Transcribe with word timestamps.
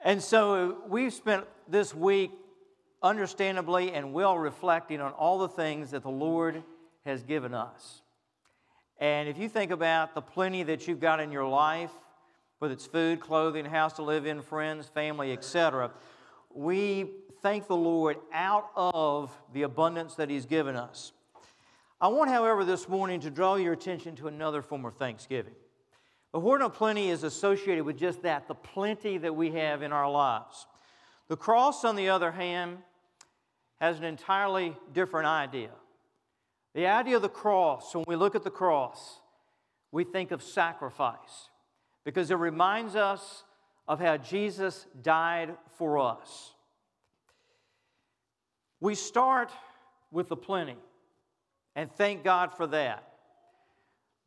And 0.00 0.22
so 0.22 0.54
uh, 0.54 0.88
we've 0.88 1.12
spent 1.12 1.44
this 1.68 1.94
week 1.94 2.30
understandably 3.02 3.92
and 3.92 4.12
well 4.12 4.38
reflecting 4.38 5.00
on 5.00 5.12
all 5.12 5.38
the 5.38 5.48
things 5.48 5.90
that 5.90 6.02
the 6.02 6.10
Lord 6.10 6.62
has 7.04 7.22
given 7.22 7.54
us. 7.54 8.02
And 9.00 9.28
if 9.28 9.38
you 9.38 9.48
think 9.48 9.70
about 9.70 10.14
the 10.14 10.22
plenty 10.22 10.62
that 10.64 10.88
you've 10.88 11.00
got 11.00 11.20
in 11.20 11.30
your 11.30 11.46
life, 11.46 11.92
whether 12.58 12.74
it's 12.74 12.86
food, 12.86 13.20
clothing, 13.20 13.64
house 13.64 13.94
to 13.94 14.02
live 14.02 14.26
in, 14.26 14.42
friends, 14.42 14.88
family, 14.88 15.32
etc., 15.32 15.90
we 16.52 17.10
thank 17.40 17.68
the 17.68 17.76
Lord 17.76 18.16
out 18.32 18.70
of 18.74 19.30
the 19.52 19.62
abundance 19.62 20.16
that 20.16 20.28
He's 20.28 20.46
given 20.46 20.74
us. 20.74 21.12
I 22.00 22.08
want, 22.08 22.30
however, 22.30 22.64
this 22.64 22.88
morning 22.88 23.20
to 23.20 23.30
draw 23.30 23.56
your 23.56 23.72
attention 23.72 24.16
to 24.16 24.28
another 24.28 24.62
form 24.62 24.84
of 24.84 24.96
thanksgiving. 24.96 25.54
The 26.38 26.42
horn 26.42 26.62
of 26.62 26.72
plenty 26.74 27.10
is 27.10 27.24
associated 27.24 27.84
with 27.84 27.98
just 27.98 28.22
that, 28.22 28.46
the 28.46 28.54
plenty 28.54 29.18
that 29.18 29.34
we 29.34 29.50
have 29.50 29.82
in 29.82 29.92
our 29.92 30.08
lives. 30.08 30.68
The 31.26 31.36
cross, 31.36 31.84
on 31.84 31.96
the 31.96 32.10
other 32.10 32.30
hand, 32.30 32.78
has 33.80 33.98
an 33.98 34.04
entirely 34.04 34.76
different 34.92 35.26
idea. 35.26 35.72
The 36.76 36.86
idea 36.86 37.16
of 37.16 37.22
the 37.22 37.28
cross, 37.28 37.92
when 37.92 38.04
we 38.06 38.14
look 38.14 38.36
at 38.36 38.44
the 38.44 38.52
cross, 38.52 39.18
we 39.90 40.04
think 40.04 40.30
of 40.30 40.40
sacrifice 40.40 41.50
because 42.04 42.30
it 42.30 42.36
reminds 42.36 42.94
us 42.94 43.42
of 43.88 43.98
how 43.98 44.16
Jesus 44.16 44.86
died 45.02 45.56
for 45.76 45.98
us. 45.98 46.54
We 48.78 48.94
start 48.94 49.50
with 50.12 50.28
the 50.28 50.36
plenty, 50.36 50.78
and 51.74 51.90
thank 51.90 52.22
God 52.22 52.54
for 52.54 52.68
that. 52.68 53.07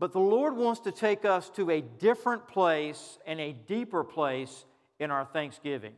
But 0.02 0.14
the 0.14 0.20
Lord 0.20 0.58
wants 0.58 0.80
to 0.80 0.92
take 0.92 1.26
us 1.26 1.52
to 1.52 1.70
a 1.70 1.80
different 1.80 2.48
place 2.48 3.20
and 3.28 3.40
a 3.40 3.54
deeper 3.54 4.04
place 4.04 4.66
in 5.00 5.12
our 5.12 5.26
thanksgiving, 5.26 5.94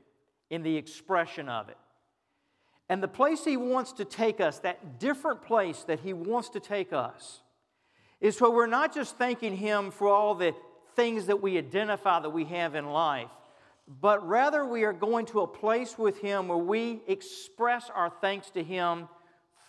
in 0.49 0.61
the 0.61 0.75
expression 0.75 1.47
of 1.47 1.69
it. 1.69 1.77
And 2.89 3.01
the 3.01 3.07
place 3.07 3.45
He 3.45 3.55
wants 3.55 3.93
to 3.93 4.03
take 4.03 4.41
us, 4.41 4.59
that 4.59 4.99
different 4.99 5.41
place 5.41 5.85
that 5.85 6.01
He 6.01 6.11
wants 6.11 6.49
to 6.49 6.59
take 6.59 6.91
us, 6.91 7.43
is 8.19 8.41
where 8.41 8.51
we're 8.51 8.67
not 8.67 8.93
just 8.93 9.17
thanking 9.17 9.55
Him 9.55 9.89
for 9.89 10.09
all 10.09 10.35
the 10.35 10.53
things 10.97 11.27
that 11.27 11.41
we 11.41 11.57
identify 11.57 12.19
that 12.19 12.29
we 12.29 12.43
have 12.43 12.75
in 12.75 12.87
life, 12.87 13.31
but 13.87 14.27
rather 14.27 14.65
we 14.65 14.83
are 14.83 14.91
going 14.91 15.27
to 15.27 15.39
a 15.39 15.47
place 15.47 15.97
with 15.97 16.19
Him 16.19 16.49
where 16.49 16.57
we 16.57 17.01
express 17.07 17.89
our 17.89 18.11
thanks 18.19 18.49
to 18.49 18.65
Him 18.65 19.07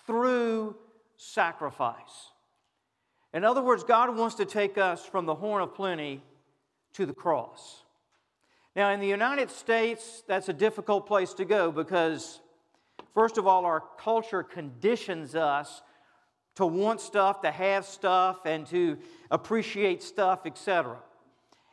through 0.08 0.74
sacrifice. 1.16 2.32
In 3.34 3.44
other 3.44 3.62
words, 3.62 3.82
God 3.82 4.16
wants 4.16 4.36
to 4.36 4.44
take 4.44 4.78
us 4.78 5.04
from 5.04 5.26
the 5.26 5.34
horn 5.34 5.60
of 5.60 5.74
plenty 5.74 6.22
to 6.92 7.04
the 7.04 7.12
cross. 7.12 7.82
Now, 8.76 8.90
in 8.90 9.00
the 9.00 9.08
United 9.08 9.50
States, 9.50 10.22
that's 10.28 10.48
a 10.48 10.52
difficult 10.52 11.06
place 11.06 11.34
to 11.34 11.44
go 11.44 11.72
because, 11.72 12.40
first 13.12 13.36
of 13.36 13.48
all, 13.48 13.64
our 13.64 13.82
culture 13.98 14.44
conditions 14.44 15.34
us 15.34 15.82
to 16.54 16.64
want 16.64 17.00
stuff, 17.00 17.40
to 17.42 17.50
have 17.50 17.84
stuff, 17.84 18.46
and 18.46 18.68
to 18.68 18.96
appreciate 19.32 20.04
stuff, 20.04 20.46
etc. 20.46 20.96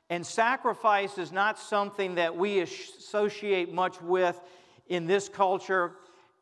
And 0.09 0.25
sacrifice 0.25 1.19
is 1.19 1.31
not 1.31 1.59
something 1.59 2.15
that 2.15 2.35
we 2.35 2.61
associate 2.61 3.71
much 3.71 4.01
with 4.01 4.41
in 4.89 5.05
this 5.05 5.29
culture 5.29 5.93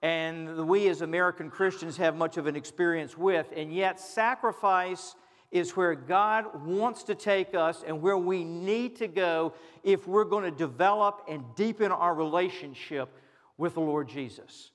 and 0.02 0.68
we 0.68 0.88
as 0.88 1.02
American 1.02 1.50
Christians 1.50 1.98
have 1.98 2.16
much 2.16 2.38
of 2.38 2.48
an 2.48 2.56
experience 2.56 3.18
with. 3.18 3.52
And 3.56 3.74
yet, 3.74 4.00
sacrifice 4.00 5.16
is 5.52 5.76
where 5.76 5.96
God 5.96 6.66
wants 6.66 7.04
to 7.04 7.16
take 7.16 7.54
us 7.54 7.84
and 7.86 8.02
where 8.02 8.18
we 8.18 8.44
need 8.44 8.96
to 8.98 9.08
go 9.08 9.54
if 9.84 10.08
we're 10.08 10.24
going 10.24 10.44
to 10.44 10.52
develop 10.52 11.24
and 11.28 11.44
deepen 11.56 11.92
our 11.92 12.14
relationship 12.14 13.10
with 13.58 13.74
the 13.74 13.82
Lord 13.82 14.08
Jesus. 14.08 14.72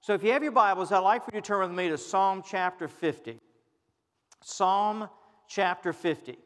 So, 0.00 0.14
if 0.14 0.22
you 0.22 0.32
have 0.32 0.42
your 0.42 0.52
Bibles, 0.52 0.92
I'd 0.92 1.00
like 1.00 1.24
for 1.24 1.34
you 1.34 1.40
to 1.40 1.46
turn 1.46 1.60
with 1.60 1.76
me 1.76 1.88
to 1.90 1.98
Psalm 1.98 2.42
chapter 2.48 2.88
50. 2.88 3.38
Psalm 4.42 5.08
chapter 5.46 5.92
50. 5.92 6.38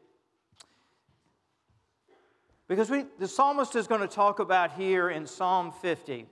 Because 2.67 2.89
we, 2.89 3.05
the 3.19 3.27
psalmist 3.27 3.75
is 3.75 3.87
going 3.87 4.01
to 4.01 4.07
talk 4.07 4.39
about 4.39 4.73
here 4.73 5.09
in 5.09 5.27
Psalm 5.27 5.71
50 5.81 6.25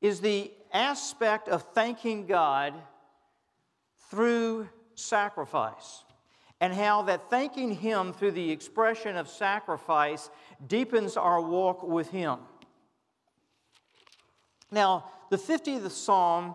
is 0.00 0.20
the 0.20 0.52
aspect 0.72 1.48
of 1.48 1.62
thanking 1.74 2.26
God 2.26 2.74
through 4.10 4.68
sacrifice, 4.94 6.04
and 6.60 6.72
how 6.72 7.02
that 7.02 7.28
thanking 7.28 7.74
Him 7.74 8.12
through 8.12 8.32
the 8.32 8.50
expression 8.50 9.16
of 9.16 9.28
sacrifice 9.28 10.30
deepens 10.66 11.16
our 11.16 11.40
walk 11.40 11.82
with 11.82 12.10
Him. 12.10 12.38
Now, 14.70 15.10
the 15.30 15.36
50th 15.36 15.90
Psalm, 15.90 16.54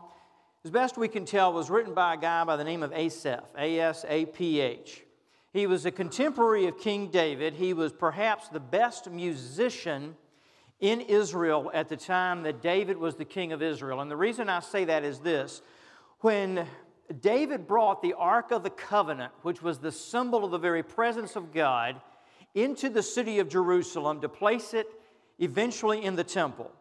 as 0.63 0.71
best 0.71 0.97
we 0.97 1.07
can 1.07 1.25
tell, 1.25 1.53
was 1.53 1.69
written 1.69 1.93
by 1.93 2.13
a 2.13 2.17
guy 2.17 2.43
by 2.43 2.55
the 2.55 2.63
name 2.63 2.83
of 2.83 2.93
Asaph, 2.93 3.43
A 3.57 3.79
S 3.79 4.05
A 4.07 4.25
P 4.25 4.59
H. 4.59 5.03
He 5.53 5.67
was 5.67 5.85
a 5.85 5.91
contemporary 5.91 6.67
of 6.67 6.79
King 6.79 7.09
David. 7.09 7.53
He 7.53 7.73
was 7.73 7.91
perhaps 7.91 8.47
the 8.47 8.59
best 8.59 9.09
musician 9.09 10.15
in 10.81 10.99
Israel 10.99 11.71
at 11.73 11.87
the 11.87 11.95
time 11.95 12.43
that 12.43 12.61
David 12.61 12.97
was 12.97 13.15
the 13.15 13.25
king 13.25 13.53
of 13.53 13.61
Israel. 13.61 14.01
And 14.01 14.11
the 14.11 14.17
reason 14.17 14.49
I 14.49 14.59
say 14.59 14.85
that 14.85 15.03
is 15.03 15.19
this 15.19 15.61
when 16.19 16.67
David 17.19 17.67
brought 17.67 18.01
the 18.01 18.13
Ark 18.13 18.51
of 18.51 18.63
the 18.63 18.69
Covenant, 18.69 19.31
which 19.43 19.61
was 19.61 19.79
the 19.79 19.91
symbol 19.91 20.43
of 20.43 20.51
the 20.51 20.57
very 20.57 20.83
presence 20.83 21.35
of 21.35 21.53
God, 21.53 22.01
into 22.53 22.89
the 22.89 23.03
city 23.03 23.39
of 23.39 23.47
Jerusalem 23.47 24.21
to 24.21 24.29
place 24.29 24.73
it 24.73 24.87
eventually 25.39 26.03
in 26.03 26.15
the 26.15 26.23
temple. 26.23 26.71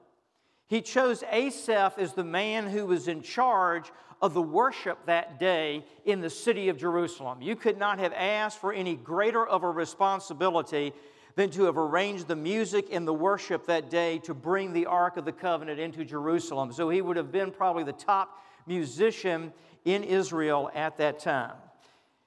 He 0.67 0.83
chose 0.83 1.23
Asaph 1.31 1.99
as 1.99 2.15
the 2.15 2.25
man 2.25 2.69
who 2.69 2.87
was 2.87 3.09
in 3.09 3.23
charge 3.23 3.91
of 4.23 4.35
the 4.35 4.43
worship 4.43 4.99
that 5.07 5.41
day 5.41 5.85
in 6.05 6.21
the 6.21 6.31
city 6.31 6.69
of 6.69 6.77
Jerusalem. 6.77 7.41
You 7.41 7.57
could 7.57 7.79
not 7.79 7.99
have 7.99 8.13
asked 8.13 8.59
for 8.59 8.73
any 8.73 8.95
greater 8.95 9.47
of 9.47 9.63
a 9.63 9.71
responsibility 9.71 10.93
than 11.41 11.49
to 11.49 11.65
have 11.65 11.79
arranged 11.79 12.29
the 12.29 12.37
music 12.37 12.89
and 12.93 13.09
the 13.09 13.15
worship 13.15 13.65
that 13.65 13.89
day 13.89 14.19
to 14.19 14.35
bring 14.35 14.75
the 14.75 14.85
Ark 14.85 15.17
of 15.17 15.25
the 15.25 15.33
Covenant 15.33 15.81
into 15.81 16.05
Jerusalem. 16.05 16.71
So 16.71 16.91
he 16.91 17.01
would 17.01 17.17
have 17.17 17.33
been 17.33 17.51
probably 17.51 17.83
the 17.83 17.95
top 17.95 18.45
musician 18.67 19.55
in 19.87 20.05
Israel 20.05 20.71
at 20.75 20.99
that 20.99 21.19
time. 21.19 21.55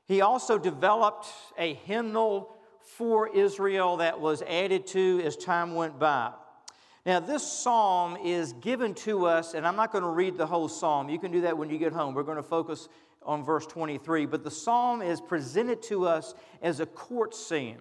He 0.07 0.22
also 0.22 0.57
developed 0.57 1.28
a 1.59 1.75
hymnal 1.75 2.56
for 2.81 3.29
Israel 3.29 3.97
that 3.97 4.19
was 4.19 4.41
added 4.41 4.88
to 4.88 5.22
as 5.24 5.38
time 5.38 5.75
went 5.75 6.00
by. 6.00 6.31
Now, 7.06 7.19
this 7.19 7.44
psalm 7.44 8.18
is 8.18 8.53
given 8.53 8.95
to 8.95 9.28
us, 9.28 9.53
and 9.53 9.68
I'm 9.68 9.75
not 9.75 9.91
going 9.91 10.03
to 10.03 10.09
read 10.09 10.40
the 10.40 10.47
whole 10.47 10.68
psalm. 10.68 11.07
You 11.07 11.19
can 11.19 11.31
do 11.31 11.41
that 11.41 11.56
when 11.56 11.69
you 11.69 11.78
get 11.78 11.94
home. 11.94 12.16
We're 12.16 12.24
going 12.24 12.38
to 12.38 12.41
focus 12.41 12.90
on 13.22 13.45
verse 13.45 13.68
23. 13.68 14.25
But 14.25 14.44
the 14.44 14.50
psalm 14.50 15.03
is 15.03 15.22
presented 15.22 15.84
to 15.84 16.07
us 16.07 16.34
as 16.63 16.80
a 16.80 16.88
court 16.88 17.35
scene. 17.35 17.78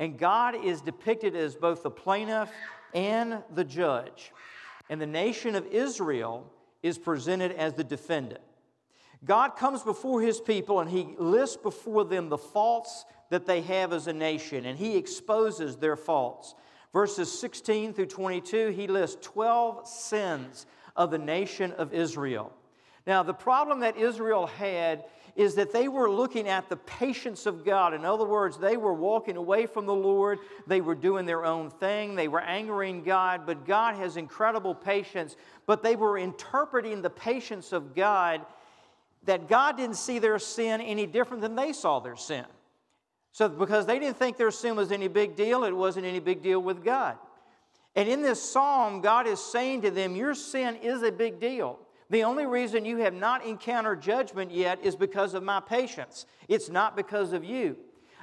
And 0.00 0.18
God 0.18 0.56
is 0.64 0.80
depicted 0.80 1.36
as 1.36 1.54
both 1.54 1.82
the 1.82 1.90
plaintiff 1.90 2.50
and 2.94 3.42
the 3.54 3.64
judge. 3.64 4.32
And 4.88 5.00
the 5.00 5.06
nation 5.06 5.54
of 5.54 5.66
Israel 5.66 6.50
is 6.82 6.98
presented 6.98 7.52
as 7.52 7.74
the 7.74 7.84
defendant. 7.84 8.40
God 9.24 9.50
comes 9.50 9.82
before 9.82 10.22
his 10.22 10.40
people 10.40 10.80
and 10.80 10.90
he 10.90 11.14
lists 11.18 11.58
before 11.58 12.06
them 12.06 12.30
the 12.30 12.38
faults 12.38 13.04
that 13.28 13.44
they 13.44 13.60
have 13.60 13.92
as 13.92 14.06
a 14.06 14.12
nation, 14.12 14.64
and 14.64 14.76
he 14.76 14.96
exposes 14.96 15.76
their 15.76 15.96
faults. 15.96 16.54
Verses 16.92 17.30
16 17.38 17.92
through 17.92 18.06
22, 18.06 18.70
he 18.70 18.88
lists 18.88 19.18
12 19.20 19.86
sins 19.86 20.66
of 20.96 21.10
the 21.10 21.18
nation 21.18 21.72
of 21.72 21.94
Israel. 21.94 22.52
Now, 23.06 23.22
the 23.22 23.34
problem 23.34 23.80
that 23.80 23.96
Israel 23.96 24.46
had 24.46 25.04
is 25.36 25.54
that 25.54 25.72
they 25.72 25.88
were 25.88 26.10
looking 26.10 26.48
at 26.48 26.68
the 26.68 26.76
patience 26.76 27.46
of 27.46 27.64
God. 27.64 27.94
In 27.94 28.04
other 28.04 28.24
words, 28.24 28.58
they 28.58 28.76
were 28.76 28.94
walking 28.94 29.36
away 29.36 29.66
from 29.66 29.86
the 29.86 29.94
Lord, 29.94 30.38
they 30.66 30.80
were 30.80 30.94
doing 30.94 31.26
their 31.26 31.44
own 31.44 31.70
thing, 31.70 32.14
they 32.14 32.28
were 32.28 32.40
angering 32.40 33.02
God, 33.02 33.46
but 33.46 33.66
God 33.66 33.96
has 33.96 34.16
incredible 34.16 34.74
patience. 34.74 35.36
But 35.66 35.82
they 35.82 35.96
were 35.96 36.18
interpreting 36.18 37.02
the 37.02 37.10
patience 37.10 37.72
of 37.72 37.94
God 37.94 38.44
that 39.24 39.48
God 39.48 39.76
didn't 39.76 39.96
see 39.96 40.18
their 40.18 40.38
sin 40.38 40.80
any 40.80 41.06
different 41.06 41.42
than 41.42 41.54
they 41.54 41.72
saw 41.72 42.00
their 42.00 42.16
sin. 42.16 42.44
So, 43.32 43.48
because 43.48 43.86
they 43.86 43.98
didn't 43.98 44.16
think 44.16 44.36
their 44.36 44.50
sin 44.50 44.76
was 44.76 44.90
any 44.90 45.08
big 45.08 45.36
deal, 45.36 45.64
it 45.64 45.72
wasn't 45.72 46.06
any 46.06 46.18
big 46.18 46.42
deal 46.42 46.60
with 46.60 46.84
God. 46.84 47.16
And 47.94 48.08
in 48.08 48.22
this 48.22 48.40
psalm, 48.42 49.00
God 49.00 49.26
is 49.26 49.40
saying 49.40 49.82
to 49.82 49.90
them, 49.90 50.16
Your 50.16 50.34
sin 50.34 50.76
is 50.76 51.02
a 51.02 51.12
big 51.12 51.40
deal. 51.40 51.78
The 52.10 52.24
only 52.24 52.44
reason 52.44 52.84
you 52.84 52.98
have 52.98 53.14
not 53.14 53.46
encountered 53.46 54.02
judgment 54.02 54.50
yet 54.50 54.84
is 54.84 54.96
because 54.96 55.34
of 55.34 55.44
my 55.44 55.60
patience. 55.60 56.26
It's 56.48 56.68
not 56.68 56.96
because 56.96 57.32
of 57.32 57.44
you. 57.44 57.76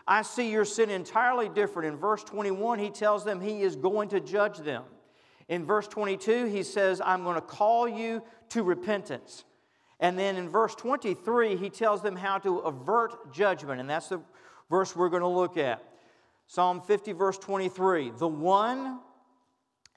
I 0.05 0.21
see 0.21 0.51
your 0.51 0.65
sin 0.65 0.89
entirely 0.89 1.49
different. 1.49 1.93
In 1.93 1.99
verse 1.99 2.23
21, 2.23 2.79
he 2.79 2.89
tells 2.89 3.23
them 3.23 3.39
he 3.39 3.61
is 3.61 3.75
going 3.75 4.09
to 4.09 4.19
judge 4.19 4.57
them. 4.57 4.83
In 5.47 5.65
verse 5.65 5.87
22, 5.87 6.45
he 6.45 6.63
says, 6.63 7.01
I'm 7.03 7.23
going 7.23 7.35
to 7.35 7.41
call 7.41 7.87
you 7.87 8.21
to 8.49 8.63
repentance. 8.63 9.45
And 9.99 10.19
then 10.19 10.35
in 10.35 10.49
verse 10.49 10.75
23, 10.75 11.55
he 11.55 11.69
tells 11.69 12.01
them 12.01 12.15
how 12.15 12.37
to 12.39 12.59
avert 12.59 13.33
judgment. 13.33 13.79
And 13.79 13.89
that's 13.89 14.09
the 14.09 14.21
verse 14.69 14.95
we're 14.95 15.09
going 15.09 15.21
to 15.21 15.27
look 15.27 15.57
at. 15.57 15.81
Psalm 16.45 16.81
50, 16.81 17.13
verse 17.13 17.37
23 17.37 18.11
The 18.17 18.27
one 18.27 18.99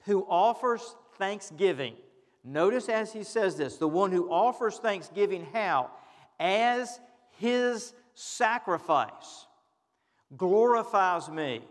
who 0.05 0.25
offers 0.27 0.95
thanksgiving. 1.17 1.95
Notice 2.43 2.89
as 2.89 3.13
he 3.13 3.23
says 3.23 3.55
this 3.55 3.77
the 3.77 3.87
one 3.87 4.11
who 4.11 4.29
offers 4.29 4.77
thanksgiving, 4.77 5.47
how? 5.53 5.91
As 6.39 6.99
his 7.37 7.93
sacrifice 8.13 9.45
glorifies 10.37 11.29
me. 11.29 11.61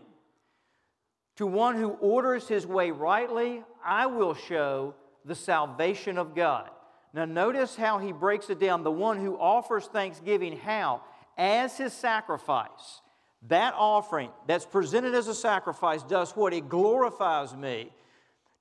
To 1.37 1.47
one 1.47 1.75
who 1.75 1.89
orders 1.89 2.47
his 2.47 2.67
way 2.67 2.91
rightly, 2.91 3.63
I 3.83 4.05
will 4.05 4.35
show 4.35 4.93
the 5.25 5.35
salvation 5.35 6.17
of 6.17 6.35
God. 6.35 6.69
Now, 7.13 7.25
notice 7.25 7.75
how 7.75 7.97
he 7.97 8.11
breaks 8.11 8.49
it 8.49 8.59
down. 8.59 8.83
The 8.83 8.91
one 8.91 9.19
who 9.19 9.37
offers 9.37 9.87
thanksgiving, 9.87 10.57
how? 10.57 11.01
As 11.37 11.77
his 11.77 11.93
sacrifice. 11.93 13.01
That 13.47 13.73
offering 13.75 14.29
that's 14.45 14.65
presented 14.65 15.15
as 15.15 15.27
a 15.27 15.33
sacrifice 15.33 16.03
does 16.03 16.35
what? 16.35 16.53
It 16.53 16.69
glorifies 16.69 17.55
me. 17.55 17.91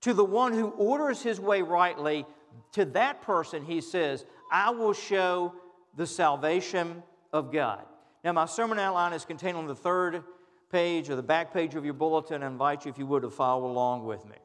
To 0.02 0.14
the 0.14 0.25
one 0.25 0.52
who 0.52 0.69
orders 0.69 1.23
his 1.23 1.38
way 1.38 1.62
rightly, 1.62 2.26
to 2.73 2.85
that 2.87 3.23
person, 3.23 3.64
he 3.64 3.81
says, 3.81 4.25
I 4.50 4.70
will 4.70 4.93
show 4.93 5.55
the 5.97 6.06
salvation 6.06 7.02
of 7.32 7.52
God. 7.52 7.85
Now, 8.25 8.32
my 8.32 8.47
sermon 8.47 8.79
outline 8.79 9.12
is 9.12 9.25
contained 9.25 9.56
on 9.56 9.67
the 9.67 9.75
third 9.75 10.25
page 10.70 11.11
or 11.11 11.17
the 11.17 11.23
back 11.23 11.52
page 11.52 11.75
of 11.75 11.85
your 11.85 11.94
bulletin. 11.94 12.43
I 12.43 12.47
invite 12.47 12.85
you, 12.85 12.91
if 12.91 12.99
you 12.99 13.06
would, 13.06 13.23
to 13.23 13.31
follow 13.31 13.67
along 13.67 14.05
with 14.05 14.25
me. 14.26 14.37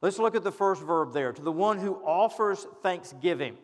Let's 0.00 0.18
look 0.18 0.34
at 0.34 0.42
the 0.42 0.52
first 0.52 0.82
verb 0.82 1.12
there 1.12 1.32
to 1.32 1.42
the 1.42 1.52
one 1.52 1.78
who 1.78 1.94
offers 2.04 2.66
thanksgiving. 2.82 3.56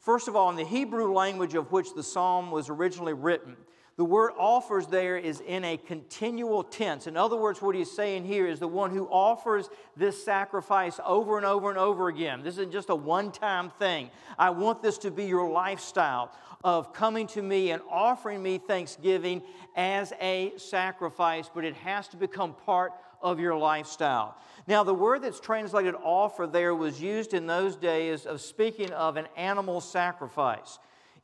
First 0.00 0.28
of 0.28 0.36
all, 0.36 0.50
in 0.50 0.56
the 0.56 0.64
Hebrew 0.64 1.12
language 1.12 1.54
of 1.54 1.72
which 1.72 1.94
the 1.94 2.02
psalm 2.02 2.50
was 2.50 2.68
originally 2.68 3.14
written, 3.14 3.56
the 3.96 4.04
word 4.04 4.32
offers 4.38 4.86
there 4.86 5.16
is 5.16 5.40
in 5.40 5.64
a 5.64 5.78
continual 5.78 6.62
tense. 6.62 7.06
In 7.06 7.16
other 7.16 7.36
words, 7.36 7.62
what 7.62 7.74
he's 7.74 7.90
saying 7.90 8.24
here 8.26 8.46
is 8.46 8.58
the 8.60 8.68
one 8.68 8.90
who 8.90 9.06
offers 9.06 9.70
this 9.96 10.22
sacrifice 10.22 11.00
over 11.04 11.38
and 11.38 11.46
over 11.46 11.70
and 11.70 11.78
over 11.78 12.08
again. 12.08 12.42
This 12.42 12.54
isn't 12.54 12.72
just 12.72 12.90
a 12.90 12.94
one 12.94 13.32
time 13.32 13.70
thing. 13.78 14.10
I 14.38 14.50
want 14.50 14.82
this 14.82 14.98
to 14.98 15.10
be 15.10 15.24
your 15.24 15.48
lifestyle 15.48 16.30
of 16.62 16.92
coming 16.92 17.26
to 17.28 17.40
me 17.40 17.70
and 17.70 17.80
offering 17.90 18.42
me 18.42 18.58
thanksgiving 18.58 19.40
as 19.76 20.12
a 20.20 20.52
sacrifice, 20.58 21.50
but 21.54 21.64
it 21.64 21.74
has 21.76 22.06
to 22.08 22.18
become 22.18 22.52
part 22.52 22.92
of 23.22 23.40
your 23.40 23.56
lifestyle. 23.56 24.36
Now, 24.66 24.84
the 24.84 24.94
word 24.94 25.22
that's 25.22 25.40
translated 25.40 25.94
offer 26.02 26.46
there 26.46 26.74
was 26.74 27.00
used 27.00 27.32
in 27.32 27.46
those 27.46 27.76
days 27.76 28.26
of 28.26 28.42
speaking 28.42 28.92
of 28.92 29.16
an 29.16 29.26
animal 29.36 29.80
sacrifice. 29.80 30.78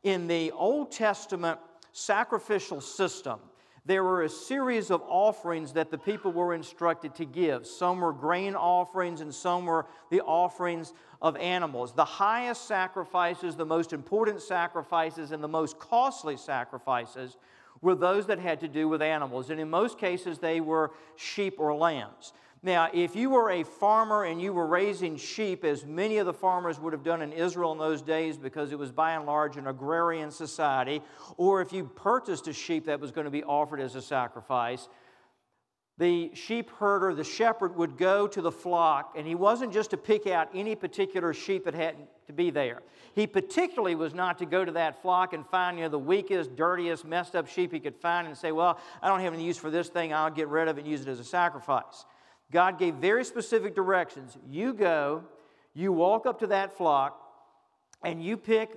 In 0.04 0.26
the 0.26 0.52
Old 0.52 0.90
Testament, 0.90 1.58
sacrificial 1.92 2.80
system, 2.80 3.38
there 3.84 4.04
were 4.04 4.22
a 4.22 4.28
series 4.28 4.90
of 4.90 5.02
offerings 5.08 5.72
that 5.72 5.90
the 5.90 5.98
people 5.98 6.32
were 6.32 6.54
instructed 6.54 7.16
to 7.16 7.24
give. 7.24 7.66
Some 7.66 8.00
were 8.00 8.12
grain 8.12 8.54
offerings, 8.54 9.20
and 9.20 9.34
some 9.34 9.66
were 9.66 9.86
the 10.10 10.20
offerings 10.20 10.92
of 11.20 11.36
animals. 11.36 11.92
The 11.92 12.04
highest 12.04 12.68
sacrifices, 12.68 13.56
the 13.56 13.66
most 13.66 13.92
important 13.92 14.40
sacrifices, 14.40 15.32
and 15.32 15.42
the 15.42 15.48
most 15.48 15.80
costly 15.80 16.36
sacrifices 16.36 17.36
were 17.80 17.96
those 17.96 18.26
that 18.26 18.38
had 18.38 18.60
to 18.60 18.68
do 18.68 18.88
with 18.88 19.02
animals. 19.02 19.50
And 19.50 19.58
in 19.58 19.68
most 19.68 19.98
cases, 19.98 20.38
they 20.38 20.60
were 20.60 20.92
sheep 21.16 21.56
or 21.58 21.74
lambs. 21.74 22.32
Now, 22.64 22.88
if 22.92 23.16
you 23.16 23.30
were 23.30 23.50
a 23.50 23.64
farmer 23.64 24.24
and 24.24 24.40
you 24.40 24.52
were 24.52 24.66
raising 24.66 25.16
sheep, 25.16 25.64
as 25.64 25.84
many 25.84 26.18
of 26.18 26.26
the 26.26 26.32
farmers 26.32 26.78
would 26.78 26.92
have 26.92 27.02
done 27.02 27.20
in 27.20 27.32
Israel 27.32 27.72
in 27.72 27.78
those 27.78 28.02
days 28.02 28.38
because 28.38 28.70
it 28.70 28.78
was 28.78 28.92
by 28.92 29.12
and 29.12 29.26
large 29.26 29.56
an 29.56 29.66
agrarian 29.66 30.30
society, 30.30 31.02
or 31.36 31.60
if 31.60 31.72
you 31.72 31.84
purchased 31.84 32.46
a 32.46 32.52
sheep 32.52 32.86
that 32.86 33.00
was 33.00 33.10
going 33.10 33.24
to 33.24 33.32
be 33.32 33.42
offered 33.42 33.80
as 33.80 33.96
a 33.96 34.02
sacrifice, 34.02 34.88
the 35.98 36.30
sheep 36.34 36.70
herder, 36.70 37.14
the 37.14 37.24
shepherd, 37.24 37.76
would 37.76 37.98
go 37.98 38.28
to 38.28 38.40
the 38.40 38.52
flock, 38.52 39.14
and 39.16 39.26
he 39.26 39.34
wasn't 39.34 39.72
just 39.72 39.90
to 39.90 39.96
pick 39.96 40.28
out 40.28 40.48
any 40.54 40.74
particular 40.76 41.34
sheep 41.34 41.64
that 41.64 41.74
had 41.74 41.96
to 42.28 42.32
be 42.32 42.50
there. 42.50 42.80
He 43.14 43.26
particularly 43.26 43.94
was 43.94 44.14
not 44.14 44.38
to 44.38 44.46
go 44.46 44.64
to 44.64 44.72
that 44.72 45.02
flock 45.02 45.32
and 45.32 45.46
find 45.46 45.78
you 45.78 45.84
know, 45.84 45.90
the 45.90 45.98
weakest, 45.98 46.56
dirtiest, 46.56 47.04
messed 47.04 47.34
up 47.36 47.46
sheep 47.46 47.72
he 47.72 47.80
could 47.80 47.96
find 47.96 48.26
and 48.26 48.36
say, 48.36 48.52
Well, 48.52 48.78
I 49.02 49.08
don't 49.08 49.20
have 49.20 49.34
any 49.34 49.44
use 49.44 49.58
for 49.58 49.70
this 49.70 49.88
thing, 49.88 50.14
I'll 50.14 50.30
get 50.30 50.48
rid 50.48 50.68
of 50.68 50.78
it 50.78 50.82
and 50.82 50.90
use 50.90 51.02
it 51.02 51.08
as 51.08 51.18
a 51.20 51.24
sacrifice. 51.24 52.06
God 52.52 52.78
gave 52.78 52.94
very 52.96 53.25
specific 53.25 53.75
directions. 53.75 54.37
You 54.49 54.75
go, 54.75 55.25
you 55.75 55.93
walk 55.93 56.26
up 56.26 56.40
to 56.40 56.49
that 56.49 56.76
flock, 56.76 57.19
and 58.04 58.22
you 58.22 58.37
pick 58.37 58.70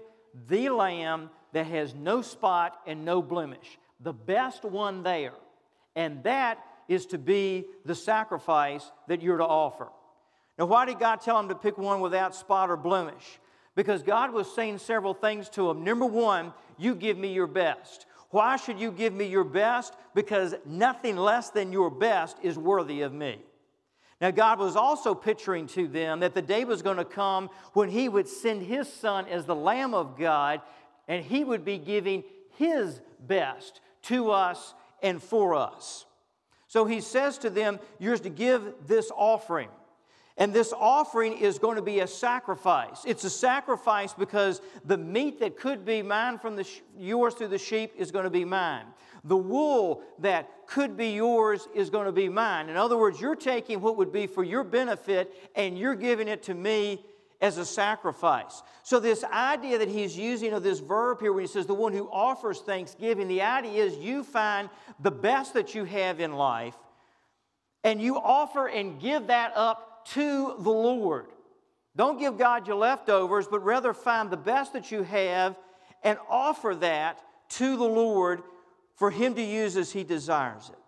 the 0.47 0.69
lamb 0.69 1.29
that 1.51 1.67
has 1.67 1.93
no 1.93 2.21
spot 2.21 2.79
and 2.87 3.05
no 3.05 3.21
blemish, 3.21 3.77
the 3.99 4.13
best 4.13 4.63
one 4.63 5.03
there. 5.03 5.33
And 5.95 6.23
that 6.23 6.59
is 6.87 7.05
to 7.07 7.17
be 7.17 7.65
the 7.85 7.95
sacrifice 7.95 8.91
that 9.07 9.21
you're 9.21 9.37
to 9.37 9.45
offer. 9.45 9.87
Now, 10.57 10.65
why 10.65 10.85
did 10.85 10.99
God 10.99 11.21
tell 11.21 11.39
him 11.39 11.49
to 11.49 11.55
pick 11.55 11.77
one 11.77 11.99
without 11.99 12.35
spot 12.35 12.69
or 12.69 12.77
blemish? 12.77 13.39
Because 13.75 14.03
God 14.03 14.31
was 14.31 14.53
saying 14.53 14.77
several 14.77 15.13
things 15.13 15.49
to 15.49 15.69
him. 15.69 15.83
Number 15.83 16.05
one, 16.05 16.53
you 16.77 16.95
give 16.95 17.17
me 17.17 17.33
your 17.33 17.47
best. 17.47 18.05
Why 18.29 18.55
should 18.55 18.79
you 18.79 18.91
give 18.91 19.13
me 19.13 19.25
your 19.25 19.43
best? 19.43 19.93
Because 20.13 20.55
nothing 20.65 21.17
less 21.17 21.49
than 21.49 21.73
your 21.73 21.89
best 21.89 22.37
is 22.41 22.57
worthy 22.57 23.01
of 23.01 23.11
me. 23.13 23.39
Now, 24.21 24.31
God 24.31 24.59
was 24.59 24.75
also 24.75 25.13
picturing 25.13 25.67
to 25.67 25.87
them 25.87 26.21
that 26.21 26.33
the 26.33 26.41
day 26.41 26.63
was 26.63 26.81
going 26.81 26.97
to 26.97 27.05
come 27.05 27.49
when 27.73 27.89
He 27.89 28.07
would 28.07 28.27
send 28.27 28.61
His 28.61 28.91
Son 28.91 29.27
as 29.27 29.45
the 29.45 29.55
Lamb 29.55 29.93
of 29.93 30.17
God, 30.17 30.61
and 31.07 31.23
He 31.23 31.43
would 31.43 31.65
be 31.65 31.77
giving 31.77 32.23
His 32.57 33.01
best 33.19 33.81
to 34.03 34.31
us 34.31 34.73
and 35.03 35.21
for 35.21 35.53
us. 35.53 36.05
So 36.67 36.85
He 36.85 37.01
says 37.01 37.37
to 37.39 37.49
them, 37.49 37.79
You're 37.99 38.17
to 38.17 38.29
give 38.29 38.73
this 38.87 39.11
offering. 39.15 39.69
And 40.37 40.53
this 40.53 40.73
offering 40.77 41.37
is 41.37 41.59
going 41.59 41.77
to 41.77 41.81
be 41.81 42.01
a 42.01 42.07
sacrifice. 42.07 43.03
It's 43.05 43.23
a 43.23 43.29
sacrifice 43.29 44.13
because 44.13 44.61
the 44.83 44.97
meat 44.97 45.39
that 45.39 45.57
could 45.57 45.85
be 45.85 46.01
mine 46.01 46.39
from 46.39 46.57
the 46.57 46.65
sh- 46.65 46.81
yours 46.97 47.35
through 47.35 47.47
the 47.49 47.57
sheep 47.57 47.93
is 47.97 48.11
going 48.11 48.25
to 48.25 48.29
be 48.29 48.43
mine. 48.43 48.85
The 49.25 49.35
wool 49.35 50.03
that 50.19 50.49
could 50.67 50.95
be 50.95 51.09
yours 51.09 51.67
is 51.73 51.89
going 51.89 52.05
to 52.05 52.11
be 52.11 52.29
mine. 52.29 52.69
In 52.69 52.77
other 52.77 52.95
words, 52.95 53.19
you're 53.19 53.35
taking 53.35 53.81
what 53.81 53.97
would 53.97 54.11
be 54.11 54.27
for 54.27 54.43
your 54.43 54.63
benefit 54.63 55.33
and 55.55 55.77
you're 55.77 55.95
giving 55.95 56.27
it 56.27 56.43
to 56.43 56.53
me 56.53 57.03
as 57.41 57.57
a 57.57 57.65
sacrifice. 57.65 58.61
So, 58.83 58.99
this 58.99 59.23
idea 59.23 59.79
that 59.79 59.89
he's 59.89 60.17
using 60.17 60.53
of 60.53 60.63
this 60.63 60.79
verb 60.79 61.19
here 61.19 61.33
when 61.33 61.43
he 61.43 61.47
says 61.47 61.65
the 61.65 61.73
one 61.73 61.91
who 61.91 62.07
offers 62.11 62.59
thanksgiving, 62.61 63.27
the 63.27 63.41
idea 63.41 63.83
is 63.83 63.97
you 63.97 64.23
find 64.23 64.69
the 64.99 65.11
best 65.11 65.55
that 65.55 65.73
you 65.73 65.85
have 65.85 66.19
in 66.19 66.33
life 66.33 66.75
and 67.83 68.01
you 68.01 68.17
offer 68.17 68.67
and 68.67 69.01
give 69.01 69.27
that 69.27 69.53
up 69.55 70.05
to 70.09 70.55
the 70.59 70.71
Lord. 70.71 71.27
Don't 71.95 72.19
give 72.19 72.37
God 72.37 72.67
your 72.67 72.75
leftovers, 72.75 73.47
but 73.47 73.63
rather 73.63 73.93
find 73.93 74.29
the 74.29 74.37
best 74.37 74.73
that 74.73 74.91
you 74.91 75.03
have 75.03 75.57
and 76.03 76.19
offer 76.29 76.75
that 76.75 77.21
to 77.49 77.77
the 77.77 77.85
Lord 77.85 78.43
for 78.95 79.11
him 79.11 79.35
to 79.35 79.41
use 79.41 79.77
as 79.77 79.91
he 79.91 80.03
desires 80.03 80.69
it. 80.69 80.79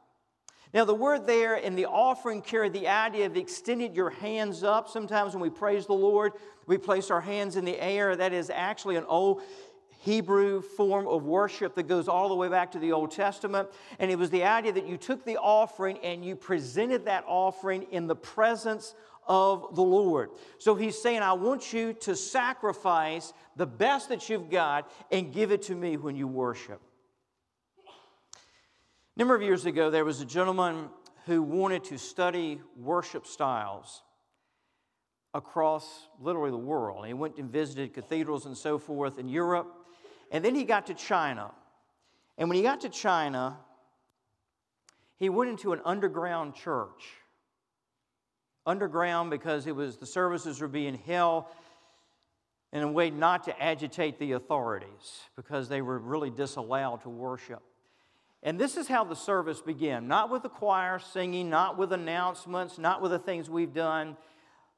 Now, 0.74 0.86
the 0.86 0.94
word 0.94 1.26
there 1.26 1.56
in 1.56 1.76
the 1.76 1.86
offering 1.86 2.42
carried 2.42 2.74
the 2.74 2.88
idea 2.88 3.26
of 3.26 3.38
extending 3.38 3.96
your 3.96 4.10
hands 4.10 4.64
up. 4.64 4.90
Sometimes 4.90 5.34
when 5.34 5.42
we 5.42 5.50
praise 5.50 5.86
the 5.86 5.94
Lord, 5.94 6.34
we 6.66 6.78
place 6.78 7.10
our 7.10 7.22
hands 7.22 7.56
in 7.56 7.66
the 7.66 7.82
air. 7.82 8.16
That 8.16 8.34
is 8.34 8.50
actually 8.50 8.98
an 8.98 9.06
old 9.06 9.42
Hebrew 10.00 10.62
form 10.62 11.08
of 11.08 11.24
worship 11.24 11.74
that 11.76 11.88
goes 11.88 12.08
all 12.08 12.30
the 12.30 12.36
way 12.36 12.50
back 12.50 12.72
to 12.74 12.80
the 12.80 12.92
Old 12.92 13.12
Testament. 13.12 13.70
And 13.98 14.12
it 14.12 14.18
was 14.18 14.30
the 14.30 14.44
idea 14.44 14.74
that 14.74 14.88
you 14.88 14.98
took 14.98 15.26
the 15.26 15.38
offering 15.38 15.98
and 16.04 16.24
you 16.24 16.36
presented 16.36 17.06
that 17.06 17.24
offering 17.28 17.84
in 17.92 18.08
the 18.08 18.16
presence 18.16 18.94
of 19.26 19.76
the 19.76 19.82
Lord. 19.82 20.30
So 20.60 20.76
he's 20.76 21.02
saying, 21.02 21.22
I 21.22 21.34
want 21.34 21.74
you 21.74 21.94
to 21.94 22.16
sacrifice 22.16 23.34
the 23.56 23.66
best 23.66 24.10
that 24.10 24.30
you've 24.30 24.50
got 24.50 24.92
and 25.12 25.34
give 25.34 25.52
it 25.52 25.64
to 25.64 25.76
me 25.76 25.98
when 25.98 26.16
you 26.16 26.28
worship. 26.28 26.82
A 29.18 29.20
number 29.20 29.34
of 29.34 29.42
years 29.42 29.66
ago, 29.66 29.90
there 29.90 30.06
was 30.06 30.22
a 30.22 30.26
gentleman 30.26 30.90
who 31.26 31.42
wanted 31.42 31.84
to 31.86 31.98
study 31.98 32.62
worship 32.76 33.26
styles 33.26 34.04
across 35.34 36.08
literally 36.22 36.52
the 36.52 36.58
world. 36.58 37.08
He 37.08 37.16
went 37.16 37.38
and 37.40 37.52
visited 37.52 37.96
cathedrals 37.96 38.46
and 38.46 38.56
so 38.56 38.78
forth 38.78 39.18
in 39.18 39.28
Europe. 39.28 39.74
And 40.32 40.46
then 40.46 40.54
he 40.54 40.66
got 40.66 40.86
to 40.86 40.94
China. 40.94 41.52
And 42.38 42.48
when 42.48 42.58
he 42.58 42.62
got 42.62 42.82
to 42.82 42.90
China, 42.90 43.58
he 45.16 45.30
went 45.30 45.50
into 45.50 45.74
an 45.74 45.82
underground 45.84 46.54
church. 46.54 47.08
Underground 48.68 49.32
because 49.32 49.66
it 49.66 49.76
was 49.76 49.98
the 49.98 50.06
services 50.06 50.62
were 50.62 50.68
being 50.68 50.94
held 50.94 51.46
in 52.72 52.84
a 52.84 52.92
way 52.92 53.10
not 53.10 53.46
to 53.46 53.64
agitate 53.64 54.20
the 54.20 54.34
authorities 54.34 55.22
because 55.36 55.70
they 55.70 55.82
were 55.82 55.98
really 55.98 56.30
disallowed 56.30 57.02
to 57.02 57.10
worship. 57.10 57.64
And 58.44 58.60
this 58.60 58.77
is 58.77 58.88
how 58.88 59.03
the 59.03 59.15
service 59.15 59.62
began 59.62 60.08
not 60.08 60.29
with 60.29 60.44
the 60.44 60.50
choir 60.50 61.00
singing, 61.00 61.50
not 61.50 61.77
with 61.77 61.91
announcements, 61.91 62.77
not 62.77 63.01
with 63.01 63.12
the 63.12 63.20
things 63.20 63.50
we've 63.50 63.74
done. 63.74 64.15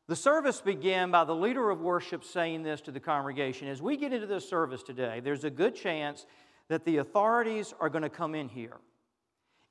The 0.08 0.16
service 0.16 0.62
began 0.62 1.12
by 1.12 1.24
the 1.24 1.36
leader 1.36 1.70
of 1.70 1.82
worship 1.82 2.24
saying 2.24 2.64
this 2.64 2.82
to 2.82 2.92
the 2.92 3.00
congregation 3.00 3.68
As 3.68 3.82
we 3.82 3.98
get 3.98 4.14
into 4.14 4.28
this 4.28 4.50
service 4.50 4.82
today, 4.82 5.20
there's 5.20 5.44
a 5.44 5.50
good 5.50 5.76
chance 5.76 6.26
that 6.70 6.86
the 6.86 6.98
authorities 6.98 7.74
are 7.80 7.90
going 7.90 8.04
to 8.04 8.10
come 8.10 8.34
in 8.34 8.50
here. 8.50 8.78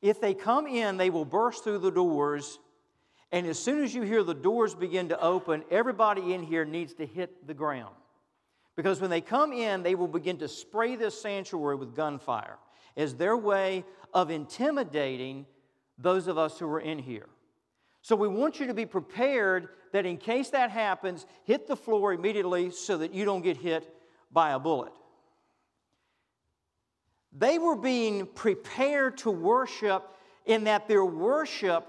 If 0.01 0.21
they 0.21 0.35
come 0.35 0.67
in, 0.67 0.97
they 0.97 1.11
will 1.11 1.25
burst 1.25 1.65
through 1.65 1.79
the 1.79 1.91
doors 1.91 2.59
And 3.31 3.47
as 3.47 3.59
soon 3.59 3.85
as 3.85 3.95
you 3.95 4.03
hear 4.03 4.23
the 4.23 4.35
doors 4.35 4.75
begin 4.75 5.11
to 5.11 5.21
open, 5.21 5.65
everybody 5.71 6.33
in 6.33 6.43
here 6.43 6.65
needs 6.65 6.95
to 6.95 7.07
hit 7.07 7.47
the 7.47 7.55
ground. 7.55 7.95
Because 8.77 9.01
when 9.01 9.11
they 9.11 9.21
come 9.21 9.53
in, 9.53 9.83
they 9.83 9.95
will 9.95 10.09
begin 10.09 10.39
to 10.39 10.49
spray 10.49 10.97
this 10.97 11.21
sanctuary 11.21 11.77
with 11.77 11.97
gunfire 11.97 12.59
as 12.99 13.15
their 13.15 13.37
way 13.37 13.85
of 14.13 14.31
intimidating 14.31 15.47
those 15.97 16.27
of 16.27 16.37
us 16.37 16.59
who 16.59 16.69
are 16.69 16.81
in 16.81 16.99
here. 16.99 17.29
So 18.03 18.17
we 18.17 18.29
want 18.29 18.61
you 18.61 18.67
to 18.67 18.75
be 18.75 18.87
prepared 18.87 19.69
that 19.93 20.05
in 20.05 20.19
case 20.19 20.51
that 20.51 20.71
happens, 20.71 21.25
hit 21.45 21.67
the 21.67 21.77
floor 21.77 22.13
immediately 22.13 22.71
so 22.71 22.99
that 22.99 23.15
you 23.15 23.25
don't 23.25 23.43
get 23.43 23.57
hit 23.57 23.89
by 24.31 24.51
a 24.51 24.59
bullet. 24.59 24.93
They 27.33 27.59
were 27.59 27.77
being 27.77 28.27
prepared 28.27 29.19
to 29.19 29.31
worship 29.31 30.05
in 30.45 30.65
that 30.65 30.89
their 30.89 31.05
worship 31.05 31.87